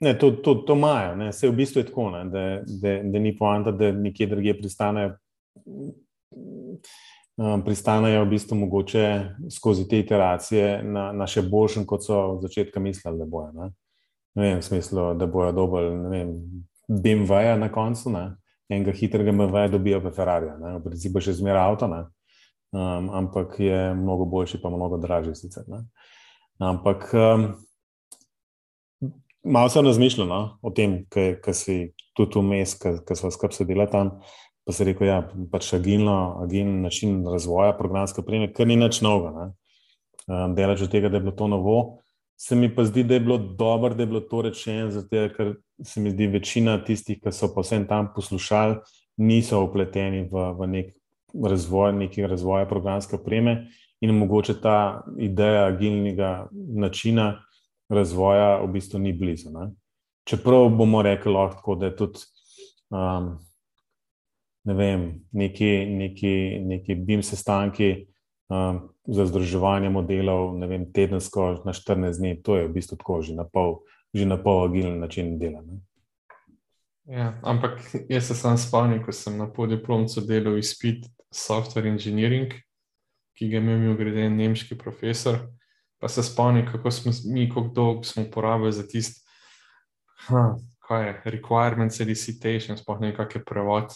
[0.00, 3.34] Ne, to, to, to imajo, vse v bistvu je tako, ne, da, da, da ni
[3.38, 5.16] poanta, da nekje drugje pristanejo
[7.36, 12.42] um, pristanejo v bistvu mogoče skozi te iteracije na, na še boljšem, kot so v
[12.46, 13.50] začetku mislili, da bojo.
[13.54, 13.70] Ne?
[14.34, 16.24] Ne vem, v smislu, da bojo dobili
[16.88, 18.24] BMW-ja na koncu, ne?
[18.68, 21.88] enega hitrega BMW-ja dobijo pa Ferrari, v principu še zmeraj avto.
[21.90, 22.04] Ne?
[22.74, 25.34] Um, ampak je mnogo boljši, pa mnogo dražji.
[25.34, 25.64] Sicer,
[26.58, 27.46] ampak um,
[29.44, 31.78] malo sem razmišljal no, o tem, kaj si
[32.16, 34.18] tudi vmes, ki smo skrb sedeli tam.
[34.64, 38.78] Pa se rekel, da ja, je pač agilno, agilno način razvoja programske opreme, kar ni
[38.80, 39.50] nič novega.
[40.24, 41.80] Um, Delač od tega, da je bilo to novo.
[42.40, 45.52] Se mi pa zdi, da je bilo dobro, da je bilo to rečeno, zato ker
[45.84, 48.78] se mi zdi, večina tistih, ki so pa vsem tam poslušali,
[49.20, 50.88] niso upleteni v, v nek
[51.44, 53.66] razvoj, neki razvoj programske opreme
[54.00, 57.42] in mogoče ta ideja agilnega načina
[57.88, 59.50] razvoja v bistvu ni blizu.
[59.50, 59.70] Ne?
[60.24, 62.18] Čeprav bomo rekli lahko, da je tudi
[62.90, 63.38] um,
[64.64, 68.06] ne vem, neki, neki, neki BIM sestanki
[68.48, 73.20] um, za združevanje modelov, ne vem, tedensko na 14 dni, to je v bistvu tako
[73.22, 73.82] že na pol,
[74.14, 75.60] že na pol agilen način dela.
[75.60, 75.80] Ne?
[77.04, 82.54] Ja, ampak jaz se sam spomnim, ko sem na podiplomcu delal izpit software engineering,
[83.34, 85.40] ki ga je imel grede nemški profesor.
[85.98, 89.20] Pa se spomnim, kako smo mi, kako dolgo smo porabili za tisti,
[90.84, 93.94] kaj je, requirements, elicitation, sploh ne kakšen prevod.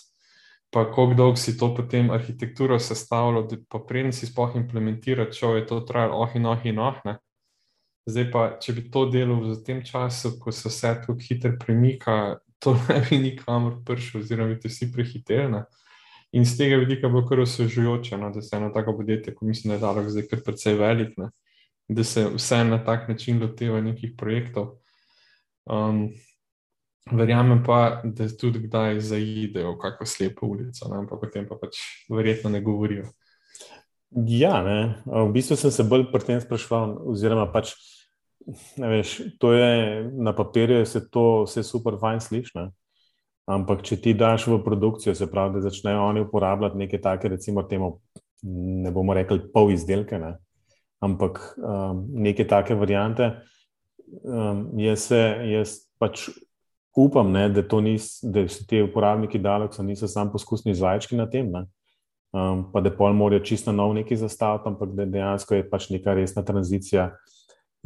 [0.72, 5.66] Pa kako dolgo si to potem arhitekturo sestavljalo, pa preden si sploh implementiral, če je
[5.66, 7.01] to trajalo, oh in oh in oh.
[7.05, 7.18] Ne?
[8.09, 12.38] Zdaj pa, če bi to delal v tem času, ko se vse tako hitro premika,
[12.61, 15.62] to ne bi nikamor prišel, oziroma bi te vsi prehiteli.
[16.33, 19.47] In z tega vidika je bilo kar osvežujoče, no, da se eno tako podjetje, ko
[19.47, 21.31] mislim, da je Dalek zdaj kar precej velik, ne,
[21.88, 24.75] da se vse na tak način loteva nekih projektov.
[25.64, 26.11] Um,
[27.12, 31.57] verjamem pa, da tudi kdaj zaidejo v kakšno slepo ulico, ne, ampak o tem pa
[31.61, 31.81] pač
[32.12, 33.09] verjetno ne govorijo.
[34.11, 35.03] Ja, ne.
[35.05, 37.75] v bistvu sem se bolj pri tem sprašval, oziroma pač.
[38.81, 42.69] Veš, to je na papirju, se to vse super, fajn sliši.
[43.49, 47.65] Ampak, če ti daš v produkcijo, se pravi, da začnejo oni uporabljati neke take, recimo,
[47.65, 47.95] temu,
[48.43, 50.35] ne bomo rekli pol izdelke, ne?
[51.01, 53.31] ampak um, neke take variante.
[54.25, 56.27] Um, jaz, se, jaz pač
[56.99, 61.53] upam, ne, da, nis, da so ti uporabniki Daleksa niso samo poskusni zajčki na tem,
[61.55, 66.17] um, pa da pol morajo čisto nov neki zastaviti, ampak da dejansko je pač neka
[66.19, 67.13] resna tranzicija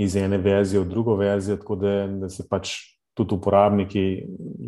[0.01, 2.73] iz ene verzije v drugo verzijo, tako da, da se pač
[3.15, 4.05] tudi uporabniki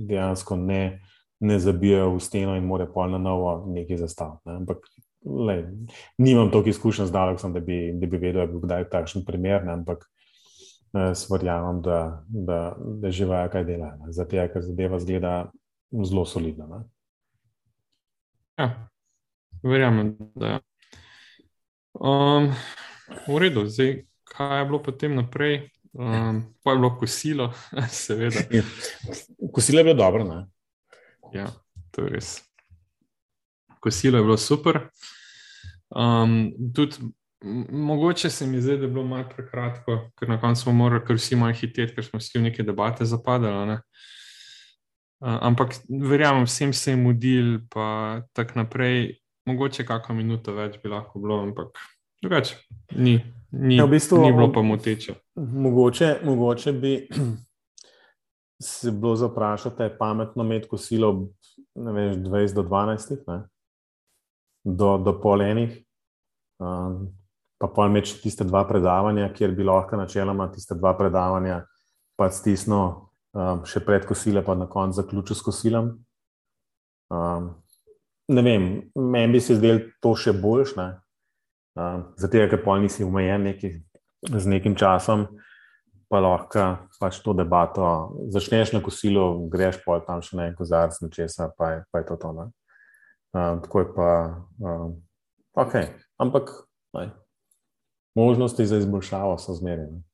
[0.09, 1.01] dejansko ne,
[1.41, 4.43] ne zabijajo v steno in morajo pol na novo nekaj zastaviti.
[4.47, 4.57] Ne.
[4.63, 4.89] Ampak
[5.25, 5.65] lej,
[6.19, 9.65] nimam toliko izkušenj z Daleksom, da bi, da bi vedel, da bi kdaj takšen primer,
[9.65, 9.73] ne.
[9.73, 10.05] ampak
[11.31, 13.99] verjamem, da, da, da živajo kaj dela.
[14.11, 15.51] Zato, ker zadeva zgleda
[16.05, 16.67] zelo solidna.
[16.67, 16.83] Ne.
[18.59, 18.89] Ja,
[19.63, 20.61] verjamem, da je.
[21.95, 22.53] Um,
[23.27, 25.69] v redu, zdaj, kaj je bilo potem naprej?
[25.95, 27.53] Um, pa je bilo kosilo,
[27.89, 28.41] seveda.
[28.51, 28.63] Ja.
[29.53, 30.25] Kosilo je bilo dobro.
[30.25, 30.47] Ne?
[31.33, 31.47] Ja,
[31.91, 32.43] to je res.
[33.81, 34.89] Kosilo je bilo super.
[35.89, 36.97] Um, tudi,
[37.71, 41.17] mogoče se mi zdi, da je bilo malo prekratko, ker na koncu smo morali, ker
[41.17, 43.67] vsi malo hiteti, ker smo vsi v neke debate zapadali.
[43.67, 43.79] Ne?
[45.21, 49.21] Uh, ampak verjamem, vsem se je mudil, pa tako naprej.
[49.47, 51.79] Mogoče kakšno minuto več bi lahko bilo, ampak
[52.23, 52.57] drugače
[52.97, 53.21] ni.
[53.53, 55.15] Ni, ja, v bistvu, ni bilo pa moteče.
[55.37, 57.09] Mogoče, mogoče bi
[58.63, 61.29] se bilo zaprašati, je pametno imeti kosilo
[61.75, 63.43] veš, 20 do 12, ne?
[64.65, 65.85] do, do polenih,
[66.59, 67.09] um,
[67.59, 71.65] pa pa imeti tiste dva predavanja, kjer bi lahko načeloma tiste dva predavanja
[72.17, 72.85] pa stisnil
[73.35, 75.91] um, še pred kosile, pa na koncu zaključil s kosilom.
[77.11, 77.51] Um,
[78.31, 80.87] ne vem, meni bi se zdelo to še boljše.
[81.75, 83.73] Zato, ker pa nisi umejen neki,
[84.29, 85.27] z nekim časom,
[86.09, 86.65] pa lahko
[87.01, 91.71] pač to debato začneš na kosilu, greš pa tam še na en kozarc, nečesa, pa,
[91.71, 92.31] je, pa je to to.
[93.35, 94.09] Uh, tako je pa,
[94.63, 94.89] uh,
[95.59, 95.75] ok,
[96.23, 96.53] ampak
[96.95, 97.11] ne.
[98.15, 100.05] možnosti za izboljšavo so zmerene.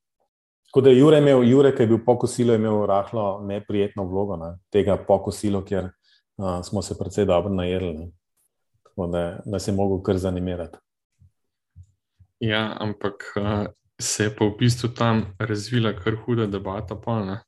[0.71, 4.39] Tako da je Jure, imel, Jure, ki je bil po kosilu, imel rahlo neprijetno vlogo
[4.39, 8.09] ne, tega po kosilu, kjer uh, smo se precej dobro najedli.
[8.87, 10.79] Tako da nas je mogel kar zanimirati.
[12.39, 13.67] Ja, ampak uh,
[14.01, 16.95] se je pa v bistvu tam razvila kar huda debata.
[16.95, 17.43] Pa,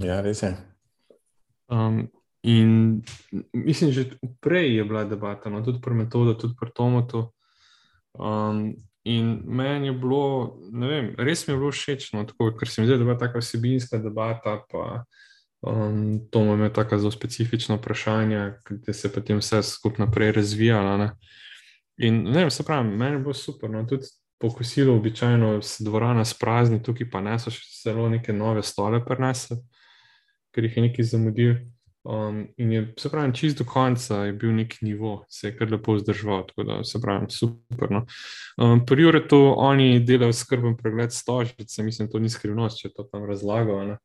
[0.00, 0.56] ja, res je.
[1.68, 2.08] Um,
[2.42, 3.02] in
[3.52, 4.04] mislim, že
[4.40, 7.32] prej je bila debata, no, tudi pri metodu, tudi pri Tomotu.
[8.18, 12.68] Um, in meni je bilo, ne vem, res mi je bilo všeč, no, tako, ker
[12.68, 14.58] se mi zdi, da je bila taka vsebinska debata.
[14.70, 15.04] Pa,
[15.62, 20.96] um, to je tako zelo specifično vprašanje, ki se potem vse skupaj naprej razvijalo.
[20.98, 21.12] Ne.
[22.02, 23.70] In ne vem, se pravi, meni bilo super.
[23.70, 24.06] No, tudi
[24.42, 28.98] po kosilu običajno se dvorana sprazni, tukaj pa ne so še zelo neke nove stole
[29.04, 29.60] prenese,
[30.50, 31.54] ker jih je nekaj zamudil.
[32.02, 35.70] Um, in je, se pravi, čist do konca je bil nek nivo, se je kar
[35.70, 37.92] lepo vzdržal, tako da se pravi, super.
[37.94, 38.02] No.
[38.58, 43.30] Um, pri Juretu oni delajo skrben pregled stožice, mislim, to ni skrivnost, če to tam
[43.30, 44.00] razlagajo.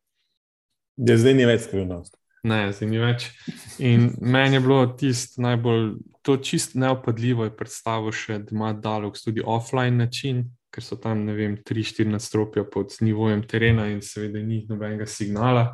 [1.01, 2.16] Ja, zdaj ni več skrivnost.
[2.43, 3.31] Ne, zdaj ni več.
[3.79, 9.17] In meni je bilo tisto najbolj, to čist neopadljivo je predstavo še, da ima Dalok
[9.23, 14.43] tudi offline način, ker so tam, ne vem, 3-4 nadstropja pod nivojem terena in seveda
[14.43, 15.71] ni nobenega signala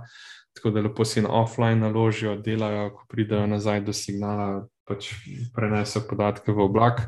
[0.54, 5.10] tako da lepo si na offline naložijo, delajo, ko pridejo nazaj do signala, pač
[5.56, 7.02] prenesejo podatke v oblak.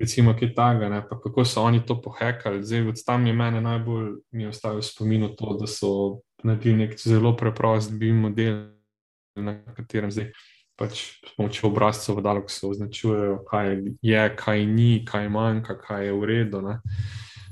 [0.00, 2.64] Recimo, kaj tega, ne, pa kako so oni to pohekali.
[2.64, 7.34] Zdaj, od tam je meni najbolj mi ostavil spomin to, da so naredili nek zelo
[7.36, 8.62] preprost BIM model,
[9.36, 10.30] na katerem zdaj
[10.76, 16.06] pač s pomočjo obrazcev v Dalek se označujejo, kaj je, kaj ni, kaj manjka, kaj
[16.06, 16.60] je v redu.
[16.60, 16.76] Ne.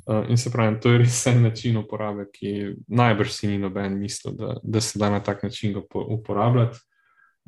[0.05, 3.97] Uh, in se pravi, to je res en način uporabe, ki najbrž si ni noben
[3.97, 6.79] mislil, da, da se da na tak način uporabljati.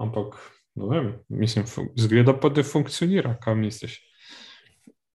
[0.00, 0.40] Ampak,
[0.80, 4.00] ne vem, mislim, zgleda pa, da funkcionira, kaj misliš.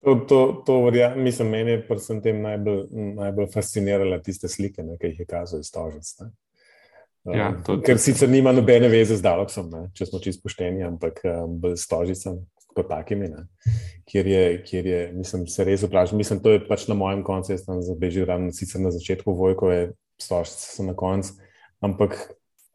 [0.01, 2.87] To, to, to verja, mislim, meni je predvsem tem najbolj,
[3.19, 5.69] najbolj fascinirala tiste slike, ne, ki jih je kazal iz.
[7.21, 11.21] Um, ja, to, ker sicer nima nobene veze z Daloksom, če smo čisto pošteni, ampak
[11.29, 12.39] um, s Tožicem
[12.73, 13.45] kot takimi, ne,
[14.09, 16.17] kjer, je, kjer je, mislim, se res vprašam.
[16.17, 19.91] Mislim, to je pač na mojem koncu, jaz sem zabežil ravno sicer na začetku Vojkove,
[20.21, 21.37] stožice so na koncu,
[21.83, 22.17] ampak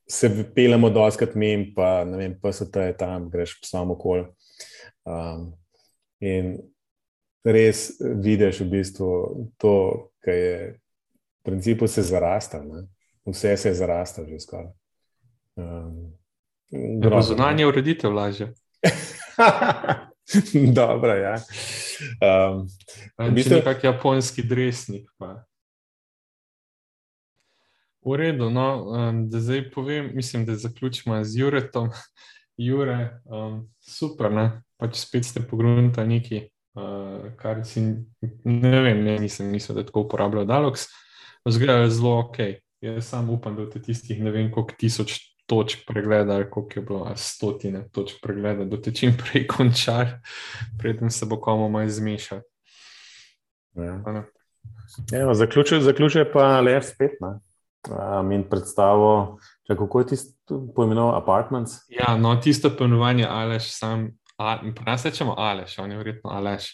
[0.07, 4.29] se pelemo doskrat mem, pa ne vem, pa se to je tam, greš psom okol.
[5.03, 5.55] Um,
[6.23, 6.59] in
[7.47, 9.11] res vidiš v bistvu
[9.63, 9.77] to,
[10.25, 12.89] kar je v principu se zarasta, ne.
[13.27, 14.73] vse se zarasta že skoraj.
[15.57, 16.17] Um,
[16.71, 18.55] Ja, zunanje ureditev lažje.
[20.75, 21.35] Dobro, ja.
[22.19, 22.67] Um,
[23.29, 25.07] v bistvu kot japonski dresnik.
[25.19, 25.45] Pa.
[28.07, 31.91] V redu, no, um, da zdaj povem, mislim, da zaključimo z Juretom.
[32.57, 34.63] Jure, um, super, ne?
[34.77, 36.41] pač spet ste pogledali neki,
[36.77, 37.83] uh, kar si
[38.45, 40.87] ne vem, ne, nisem mislil, da tako uporabljajo Dalox.
[41.49, 42.39] Zgleda zelo ok.
[42.81, 47.13] Jaz sam upam, da te tistih ne vem koliko tisoč točk pregleda, koliko je bilo,
[47.17, 50.17] stotine točk pregleda, da te čim prej končaš,
[50.79, 52.41] preden se bo komu malo zmešal.
[53.75, 54.25] Ja.
[55.13, 55.35] Ja,
[55.81, 57.21] Zaključuje pa le spet.
[57.87, 61.85] Um, in predstavo, če, kako je tisto poimenoval, apartments.
[61.93, 64.09] Ja, no, tisto poimenovanje Aleš, sam,
[64.87, 66.71] nas rečemo Aleš, on je verjetno Aleš.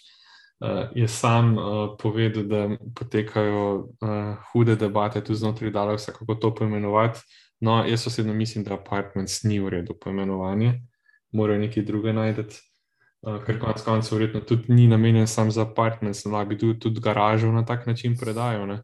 [0.60, 1.64] Uh, je sam uh,
[1.98, 7.20] povedal, da potekajo uh, hude debate tudi znotraj Dalovsa, kako to poimenovati.
[7.60, 10.82] No, jaz osebno mislim, da apartments ni v redu poimenovanje,
[11.32, 12.42] morajo nekaj druge najti.
[13.22, 17.00] Uh, ker konec koncev verjetno tudi ni namenjen samo za apartments, da bi tudi, tudi
[17.00, 18.66] garažo na tak način predajal.
[18.66, 18.82] Yeah.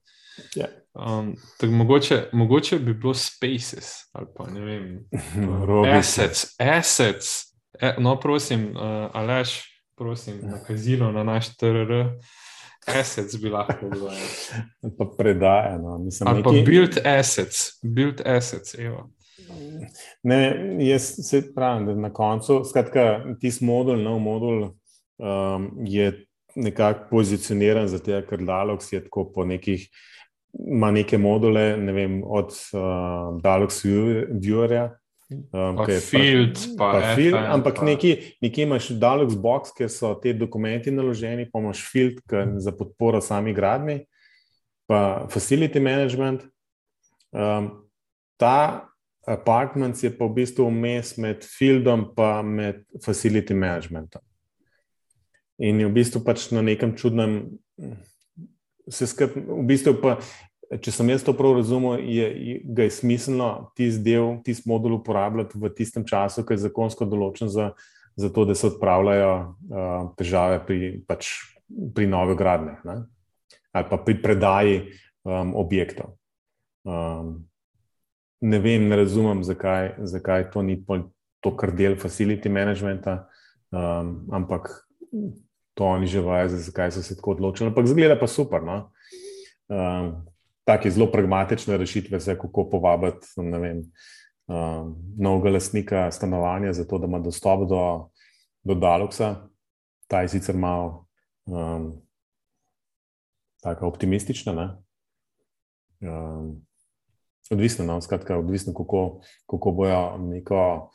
[0.57, 0.67] Ja.
[0.95, 5.09] Um, mogoče, mogoče bi bilo spaces ali pa ne vem,
[5.99, 6.57] assets.
[6.59, 7.48] assets.
[7.81, 9.63] E, no, prosim, uh, Aleš,
[9.97, 12.15] prosim, nakazilo na naš TRR.
[12.87, 14.11] Assets bi lahko bilo.
[14.99, 15.99] Pa predajeno.
[15.99, 16.71] Mislim, Ali pa neki...
[16.71, 18.75] build assets, build assets.
[18.79, 19.11] Evo.
[20.23, 24.63] Ne, jaz se pravim, da na koncu, skratka, tisti modul, nov modul,
[25.19, 29.89] um, je nekako pozicioniran za te, ker Dalox je tako po nekih,
[30.53, 32.81] ima neke module, ne vem, od uh,
[33.43, 34.89] Dalox Viewerja,
[35.29, 37.85] Um, pa field, pa, pa field, FM, ampak pa...
[37.85, 42.23] nekje, nekje imaš Daleks box, kjer so te dokumenti naloženi, pa imaš field
[42.57, 43.99] za podporo sami gradni,
[44.89, 46.47] pa facility management.
[47.37, 47.69] Um,
[48.41, 48.89] ta
[49.29, 54.25] apartment je pa v bistvu vmes med fieldom in facility managementom.
[55.61, 57.59] In je v bistvu pač na nekem čudnem,
[58.89, 60.17] se skrb, v bistvu pa
[60.69, 65.59] če sem jaz to prav razumel, je, je, je smiselno tisti del, tisti modul uporabljati
[65.61, 67.71] v tistem času, ki je zakonsko določen za,
[68.19, 71.33] za to, da se odpravljajo uh, težave pri, pač,
[71.95, 72.85] pri novih gradnjah
[73.77, 74.77] ali pa pri predaji
[75.29, 76.17] um, objektov.
[76.89, 77.45] Um,
[78.41, 80.79] ne vem, ne razumem, zakaj, zakaj to ni
[81.45, 83.29] to, kar del facility managementa,
[83.71, 84.71] um, ampak
[85.79, 87.69] to oni že vajo, zakaj so se tako odločili.
[87.71, 88.65] Ampak zgleda pa super.
[88.65, 88.91] No?
[89.69, 90.27] Um,
[90.69, 93.27] take zelo pragmatične rešitve, vse kako povabiti
[93.61, 93.83] vem,
[94.47, 97.83] um, novega lastnika stanovanja, zato da ima dostop do,
[98.63, 99.49] do Daloksa.
[100.09, 101.07] Ta je sicer malo
[101.47, 101.93] um,
[103.81, 104.83] optimistična.
[106.01, 106.61] Um,
[107.51, 110.91] odvisno, no, skratka, odvisno kako, kako bojo neko.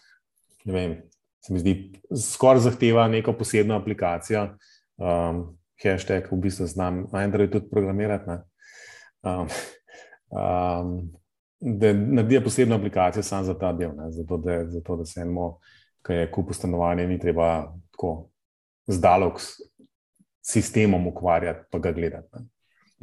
[0.65, 0.95] Ne vem,
[1.43, 1.73] se mi zdi,
[2.15, 4.45] skoraj zahteva neko posebno aplikacijo,
[4.95, 5.41] um,
[5.83, 8.52] hashtag, v bistvu znam na Androidu tudi programirati.
[9.23, 9.47] Um,
[10.29, 11.11] um,
[11.59, 15.59] da naredijo posebno aplikacijo samo za ta del, ne, zato, da, zato da se enemu,
[16.05, 18.29] ki je kup stanovanja, ni treba tako
[18.87, 19.61] zdalog s
[20.41, 22.27] sistemom ukvarjati, pa ga gledati.
[22.33, 22.45] Ne.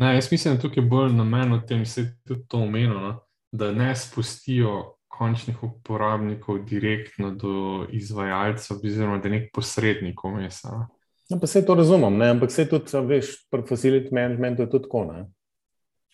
[0.00, 3.00] Ne, jaz mislim, da tukaj je bolj namen v tem, da se tudi to omenilo,
[3.00, 3.20] no?
[3.52, 10.62] da ne spustijo končnih uporabnikov direktno do izvajalcev, oziroma da nek posrednik vmes.
[11.30, 12.30] No, pa se to razumem, ne?
[12.30, 15.04] ampak se tudi, veš, pri facility managementu je tudi tako.
[15.12, 15.26] Ne?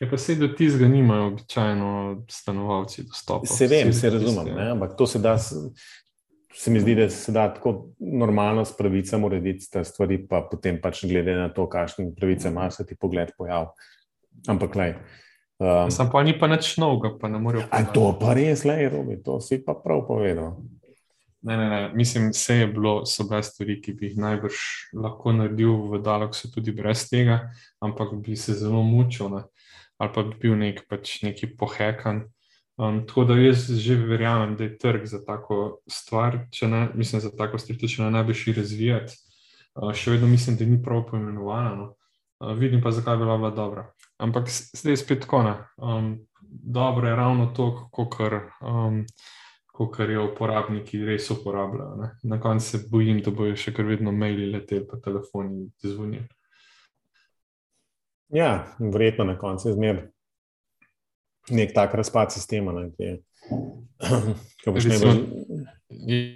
[0.00, 3.46] Ja, pa se do tizga nimajo običajno stanovalci dostopa.
[3.46, 4.70] Se vem, se razumem, ne?
[4.70, 9.70] ampak to se da, se mi zdi, da se da tako normalno s pravicami urediti
[9.70, 13.72] te stvari, pa potem pač glede na to, kakšne pravice imaš, se ti pogled pojav.
[14.48, 14.94] Ampak, klej.
[15.58, 17.64] Um, Sam pa ni pa nič novega, pa ne morejo.
[17.72, 20.58] A to pa res, le, Robi, to si pa prav povedal.
[21.46, 21.80] Ne, ne, ne.
[21.96, 24.60] Mislim, vse je bilo, so bile stvari, ki bi jih najbrž
[25.00, 27.46] lahko naredil v Daleksu tudi brez tega,
[27.80, 29.46] ampak bi se zelo mučil, ne.
[29.98, 32.26] Ali pa bi bil nek, pač neki pohekan.
[32.76, 37.30] Um, tako da jaz že verjamem, da je trg za tako stvar, ne, mislim, za
[37.36, 39.16] tako stvar, če ne, bi šli razvijati.
[39.74, 41.76] Uh, še vedno mislim, da ni prav poimenovano.
[41.76, 41.94] No.
[42.40, 43.86] Uh, vidim pa, zakaj bi bila, bila dobra.
[44.20, 45.54] Ampak zdaj je spet tako.
[45.76, 49.04] Um, dobro je ravno to, kar um,
[50.10, 52.10] je uporabniki res uporabljajo.
[52.22, 56.28] Na koncu se bojim, da bojo še kar vedno maili leteli, pa telefoni zvonijo.
[58.34, 60.06] Ja, verjetno na koncu je zmer
[61.50, 62.72] nek tak razpad sistema.
[62.72, 63.18] Ne, ki je,
[64.74, 65.12] Recimo,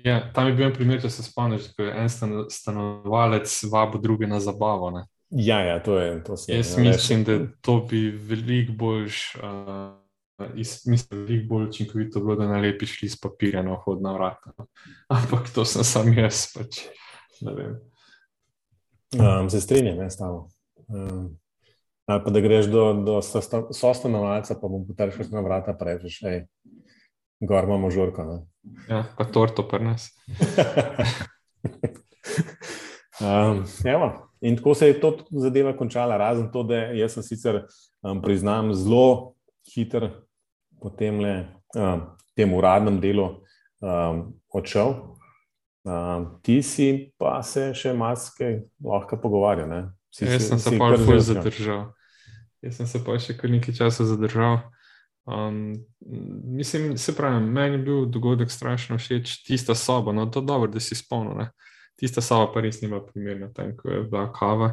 [0.05, 2.11] ja, tam je bil en primer, če se spomniš, ko je en
[2.51, 4.93] stanovalec vabil druge na zabavo.
[4.95, 5.05] Ne?
[5.31, 6.37] Ja, ja, to je to.
[6.49, 9.25] Jaz ne, mislim, da to bi veliko boljš.
[9.43, 9.99] Uh,
[10.57, 14.53] Mislim, da je veliko bolj učinkovito bilo, da ne lepiš iz papirja na vhodna vrata.
[15.19, 16.47] Ampak to sem sam jaz.
[16.55, 16.79] Pač.
[19.21, 20.49] Um, se strinjam, ne stavo.
[20.89, 21.40] Um,
[22.07, 23.19] ali pa da greš do, do
[23.73, 26.41] sostanovalca, pa bom potem šel na vrata, pa rečeš, hej,
[27.41, 28.25] gor imamo žurko.
[28.25, 28.39] Ne.
[28.89, 30.11] Ja, pa torto pri nas.
[33.21, 33.65] um,
[34.41, 37.61] In tako se je to zadeva končala, razen to, da jaz sem sicer,
[38.03, 39.35] um, priznam, zelo
[39.75, 40.09] hiter
[40.81, 41.21] po tem,
[41.77, 43.27] um, tem uradnem delu
[43.85, 44.95] um, odšel.
[45.85, 49.91] Um, ti si pa se še marsikaj lahko pogovarjal.
[50.19, 51.93] Jaz sem se pa že zadržal.
[52.63, 54.61] Jaz sem se pa še kar nekaj časa zadržal.
[55.31, 55.75] Um,
[56.57, 60.81] mislim, se pravi, meni je bil dogodek strašno všeč, tista soba, no to dobro, da
[60.81, 61.47] si spomnil
[62.01, 64.73] tista soba pa res nima primerna, tam, ko je bila kava.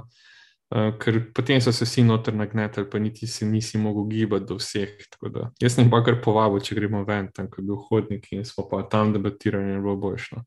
[0.67, 4.57] Uh, ker potem so se vsi noter nagnetili, pa niti si nisi mogel gibati do
[4.59, 4.97] vseh.
[5.31, 8.67] Da, jaz sem pa kar povabil, če gremo ven, tam je bil hodnik in smo
[8.67, 10.43] pa tam debatirali, je bilo boljšno.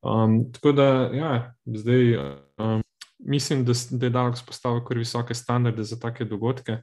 [0.00, 1.32] Um, tako da, ja,
[1.64, 2.84] zdaj um,
[3.26, 6.80] mislim, da, da je Dalek spostavil kar visoke standarde za take dogodke.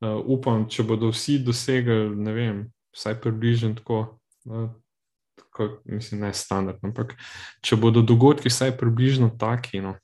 [0.00, 2.60] Uh, upam, če bodo vsi dosegli, ne vem,
[2.96, 3.98] vsaj približno tako,
[4.48, 4.70] uh,
[5.52, 6.88] kot, mislim, ne standardno.
[6.88, 7.14] Ampak,
[7.60, 9.94] če bodo dogodki vsaj približno taki, no,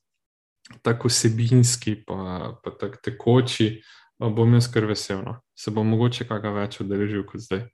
[0.84, 3.70] tako sebinski, pa, pa tako tekoči,
[4.18, 5.22] bom jaz kar vesel.
[5.24, 5.38] No.
[5.56, 7.66] Se bom mogoče kaj več odrežil kot zdaj.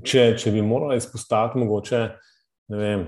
[0.00, 1.98] Če, če bi morali izpostaviti, mogoče,
[2.72, 3.02] ne vem,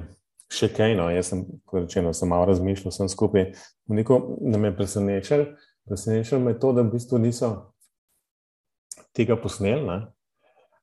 [0.53, 3.53] še kaj, no, jaz sem, kot rečeno, sem malo razmišljal, sem skupaj.
[3.93, 5.47] Neko, da me je presenečalo,
[5.89, 7.53] presenečalo me to, da v bistvu niso
[9.17, 10.03] tega posneli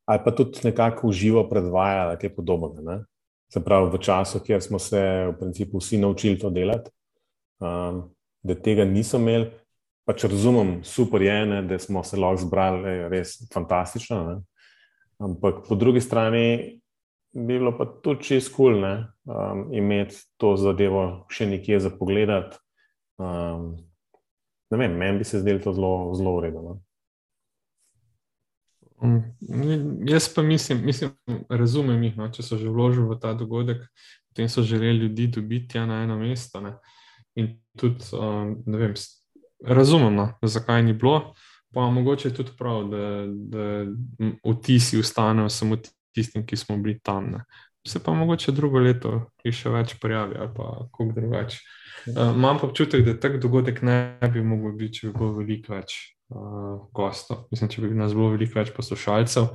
[0.09, 3.03] ali pa tudi nekako uživo predvajala, kaj podobnega.
[3.53, 6.89] Se pravi, v času, kjer smo se v principu vsi naučili to delati,
[7.61, 7.99] um,
[8.41, 9.51] da tega niso imeli,
[10.09, 14.17] pač razumem, super je, ne, da smo se lahko zbrali, res fantastično.
[14.25, 14.35] Ne?
[15.21, 16.81] Ampak po drugi strani
[17.33, 22.55] bi bilo pa tudi čez kul, cool, um, imeti to zadevo še nekje za pogled.
[23.19, 23.75] Um,
[24.71, 26.79] ne vem, meni bi se zdelo to zelo, zelo uredno.
[29.01, 29.23] Um,
[30.07, 31.11] jaz pa mislim, mislim
[31.49, 33.85] razumem jih, no, če so že vložili v ta dogodek,
[34.29, 36.61] potem so želeli ljudi dobiti ja, na eno mesto.
[36.61, 36.75] Ne.
[37.35, 38.97] In tudi, um, ne vem,
[39.63, 41.33] razumem, no, zakaj ni bilo,
[41.73, 43.65] pa mogoče je tudi prav, da, da
[44.43, 45.77] vtisi ostanejo samo
[46.15, 47.31] tistim, ki smo bili tam.
[47.33, 47.43] Ne.
[47.87, 51.59] Se pa mogoče drugo leto še več prijavi ali pa kako drugače.
[52.07, 55.73] Uh, imam pa občutek, da tak dogodek ne bi mogel biti, če bi bilo veliko
[55.73, 55.97] več
[56.31, 57.47] uh, gostov.
[57.51, 59.49] Mislim, če bi nas bilo veliko več poslušalcev,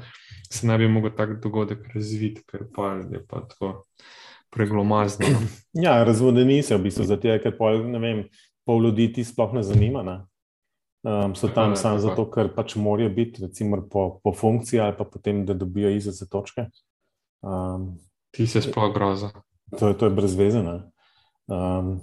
[0.50, 3.74] se ne bi mogel tak dogodek razviti, ker pa je pa tako
[4.54, 5.30] preglomazno.
[5.34, 5.40] No.
[5.84, 8.24] Ja, razvodeni se v bistvu zato, ker pol, vem,
[8.64, 10.04] pol ljudi ti sploh ne zanima.
[10.06, 10.20] Ne?
[11.04, 15.04] Um, so tam samo zato, ker pač morajo biti, recimo po, po funkciji ali pa
[15.04, 16.70] potem, da dobijo izraze točke.
[17.44, 17.98] Um,
[18.32, 19.28] ti se sploh groza.
[19.78, 20.78] To, to je brezvezeno.
[21.46, 21.98] Um,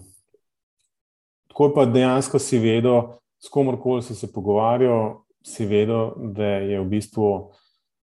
[1.49, 6.85] tako pa dejansko si vedel, s komorkoli si se pogovarjal, si vedel, da je v
[6.85, 7.31] bistvu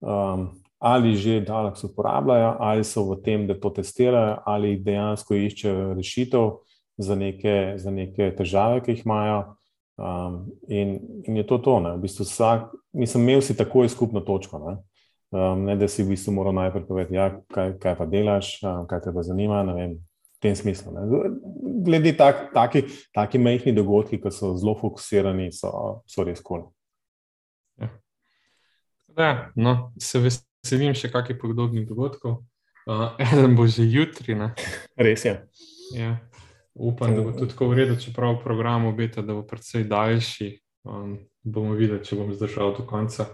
[0.03, 0.49] um,
[0.80, 6.51] ali že Dalax uporabljajo, ali so v tem, da to testirajo, ali dejansko iščejo rešitev
[6.99, 9.41] za neke, za neke težave, ki jih imajo.
[10.01, 11.81] Um, in, in je to to.
[11.81, 11.93] Ne?
[11.97, 14.59] V bistvu vsak, mislim, imel si takoj skupno točko.
[14.65, 14.77] Ne?
[15.31, 18.87] Um, ne, da si v bistvu moral najprej povedati, ja, kaj, kaj pa delaš, um,
[18.89, 19.61] kaj te pa zanima.
[19.77, 20.95] Vem, v tem smislu.
[20.97, 21.05] Ne.
[21.85, 26.65] Glede tak, taki, taki majhni dogodki, ki so zelo fokusirani, so, so res koli.
[27.77, 27.91] Ja.
[29.19, 32.41] Ja, no, se veselim še kakšnih podobnih dogodkov.
[32.89, 34.33] Uh, eden bo že jutri.
[34.33, 34.55] Ne.
[34.97, 35.37] Res je.
[35.93, 36.17] Ja.
[36.75, 40.53] Upam, da bo tudi tako v redu, čeprav program obeta, da bo precej daljši.
[40.85, 43.27] Um, bomo videli, če bom zdržal do konca.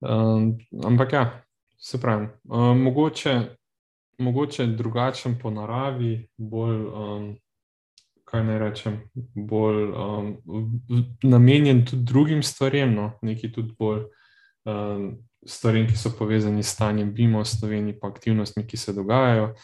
[0.00, 0.54] Um,
[0.84, 1.24] ampak ja,
[1.78, 3.34] se pravi, um, mogoče
[4.18, 7.36] mogoče drugačen po naravi, bolj, um,
[8.24, 9.00] kaj naj rečem,
[9.34, 10.36] bolj um,
[11.22, 13.12] namenjen tudi drugim stvarem, no?
[13.22, 14.04] neki tudi bolj
[14.64, 15.08] um,
[15.46, 19.54] stvarem, ki so povezani s stanjem BIM-a v Sloveniji, pa aktivnostmi, ki se dogajajo.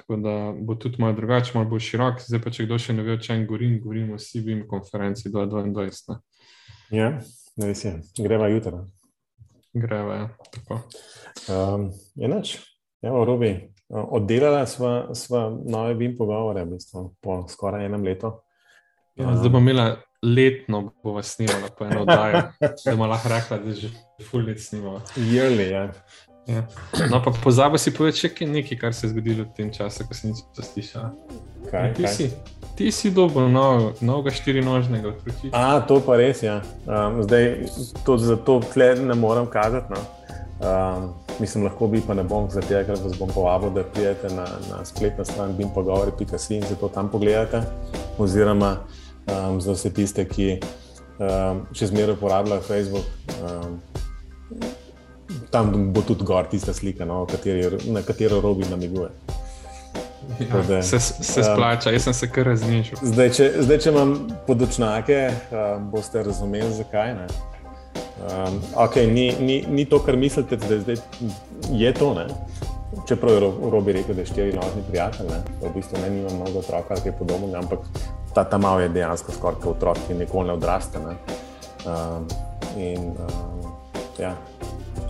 [0.00, 2.22] Tako da bo tudi malo drugače, malo bolj širok.
[2.24, 6.16] Zdaj pa, če kdo še ne ve, o čem govorim, govorimo o CBIM konferenci 2022.
[6.96, 7.10] Ja,
[7.60, 7.92] res je.
[8.18, 8.80] Greva jutra.
[9.76, 10.30] Greva, ja.
[10.56, 10.80] Tako.
[11.52, 12.56] Um, enač,
[13.04, 13.52] evo, Robi,
[13.90, 18.30] Oddelala sva, sva nove BIM pogovore, v bistvu, po skoraj enem letu.
[19.18, 22.42] Ja, zdaj bomo imeli letno, bo vas snimala po eno oddajo,
[22.84, 23.90] da bomo lahko rekla, da že
[24.30, 25.02] full let snimala.
[25.16, 25.88] Yearly, ja.
[26.46, 26.64] Ja.
[27.10, 30.16] No, pa pozabi si povedati še nekaj, kar se je zgodilo v tem času, ko
[30.16, 31.12] si nič slišala.
[31.70, 32.14] Kaj, ti, kaj?
[32.14, 32.30] Si,
[32.78, 35.52] ti si dobil nov, novega štirinožnega otročiča.
[35.52, 36.60] A, to pa res, ja.
[36.88, 37.68] Um, zdaj,
[38.06, 39.92] to, zato tle ne morem kazati.
[39.92, 40.00] No.
[40.60, 44.44] Um, mislim, lahko bi, pa ne bom, zato ker vas bom povabil, da pridete na,
[44.68, 47.62] na spletno stran bimpogovori.com in se to tam pogledate.
[48.18, 48.76] Oziroma
[49.26, 50.58] um, za vse tiste, ki
[51.16, 53.08] um, še zmeraj uporabljajo Facebook.
[53.40, 53.80] Um,
[55.50, 59.10] Tam bo tudi gor tista slika, no, kateri, na katero robi namiguje.
[60.38, 62.98] Ja, da, se, se splača, um, jaz sem se kar raznižil.
[63.02, 64.12] Zdaj, če, zdaj, če imam
[64.46, 65.18] podočnake,
[65.50, 67.14] um, boste razumeli, zakaj.
[67.18, 67.26] Ne?
[68.20, 71.00] Um, okay, ni, ni, ni to, kar mislite, da zdaj
[71.72, 72.12] je to.
[72.14, 72.28] Ne?
[73.08, 75.40] Čeprav je Robi rekel, da je štiri nožni prijatelj, ne?
[75.62, 77.86] v bistvu ne imam mnogo otroka, ki je podoben, ampak
[78.34, 81.02] ta, ta mal je dejansko skoraj kot otrok, ki nikoli ne odraste.
[81.02, 81.16] Ne?
[81.88, 82.28] Um,
[82.76, 83.72] in um,
[84.18, 84.34] ja,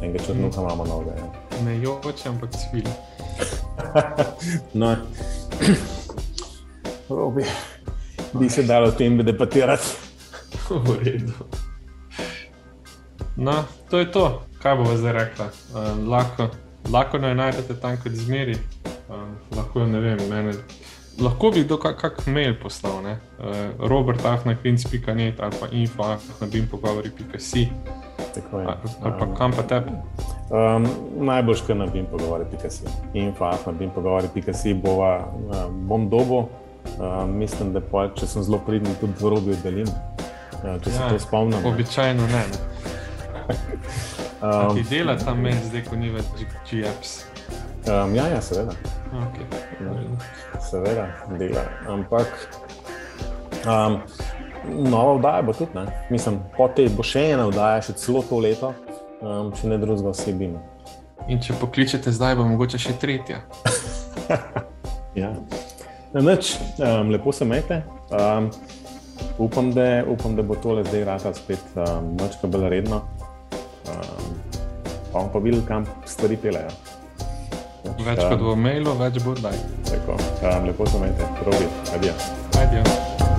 [0.02, 1.10] enega črnuka imamo noge.
[1.16, 1.64] Ja.
[1.64, 2.84] Ne joče, ampak cvil.
[4.80, 4.96] no,
[7.08, 7.44] Robi,
[8.32, 9.86] bi se dalo o tem debatirati.
[10.70, 11.32] V redu.
[13.36, 15.46] No, to je to, kaj bo zdaj rekla.
[15.46, 16.48] Uh, lahko,
[16.92, 18.58] lahko naj najdete tam, kot zmeri.
[19.08, 19.26] Uh,
[19.56, 20.54] lahko, vem, mene,
[21.18, 23.02] lahko bi kdo kak, kak mail poslal.
[23.02, 23.16] Uh,
[23.78, 25.56] Robert Afnakvinc.net ali
[25.96, 26.18] pa
[28.34, 28.62] info.nabimpogovori.si
[29.02, 29.90] ali pa kam pa tebi.
[30.50, 30.86] Um,
[31.26, 32.88] najbolj škar na bimpogovori.si.
[33.14, 34.74] Info.nabimpogovori.si
[35.70, 36.48] bom dobo.
[36.98, 39.88] Uh, mislim, da pa, če sem zelo pridni, tudi v robi delim.
[40.62, 41.66] Uh, če ja, se to spomnim.
[41.66, 42.44] Običajno ne.
[42.50, 43.56] ne.
[44.40, 46.24] Um, ti dela tam meni, zdaj ko ni več
[46.64, 47.26] GPs?
[47.88, 48.72] Um, ja, ja, seveda.
[49.26, 49.44] Okay.
[49.84, 51.06] Ja, seveda,
[51.36, 51.64] dela.
[51.88, 52.32] Ampak
[53.66, 54.00] um,
[54.68, 55.86] nova vdaja bo tudi, ne?
[56.10, 58.72] mislim, po tej bo še ena vdaja, še celo to leto,
[59.20, 60.62] um, če ne drugega osebina.
[61.28, 63.42] In če pokličete zdaj, bo mogoče še tretja.
[65.22, 65.34] ja.
[66.16, 67.82] Noč, um, lepo se imejte.
[68.10, 68.50] Um,
[69.38, 69.70] upam,
[70.10, 73.04] upam, da bo tole zdaj rata spet um, malo bolj redno
[75.12, 76.70] pa bomo pa videli, kam stvari pelejo.
[78.04, 79.58] Več kot v mailu, več bo daj.
[79.90, 82.14] Tako, um, lepo se imejte, probi, adijo.
[82.60, 83.29] Adijo.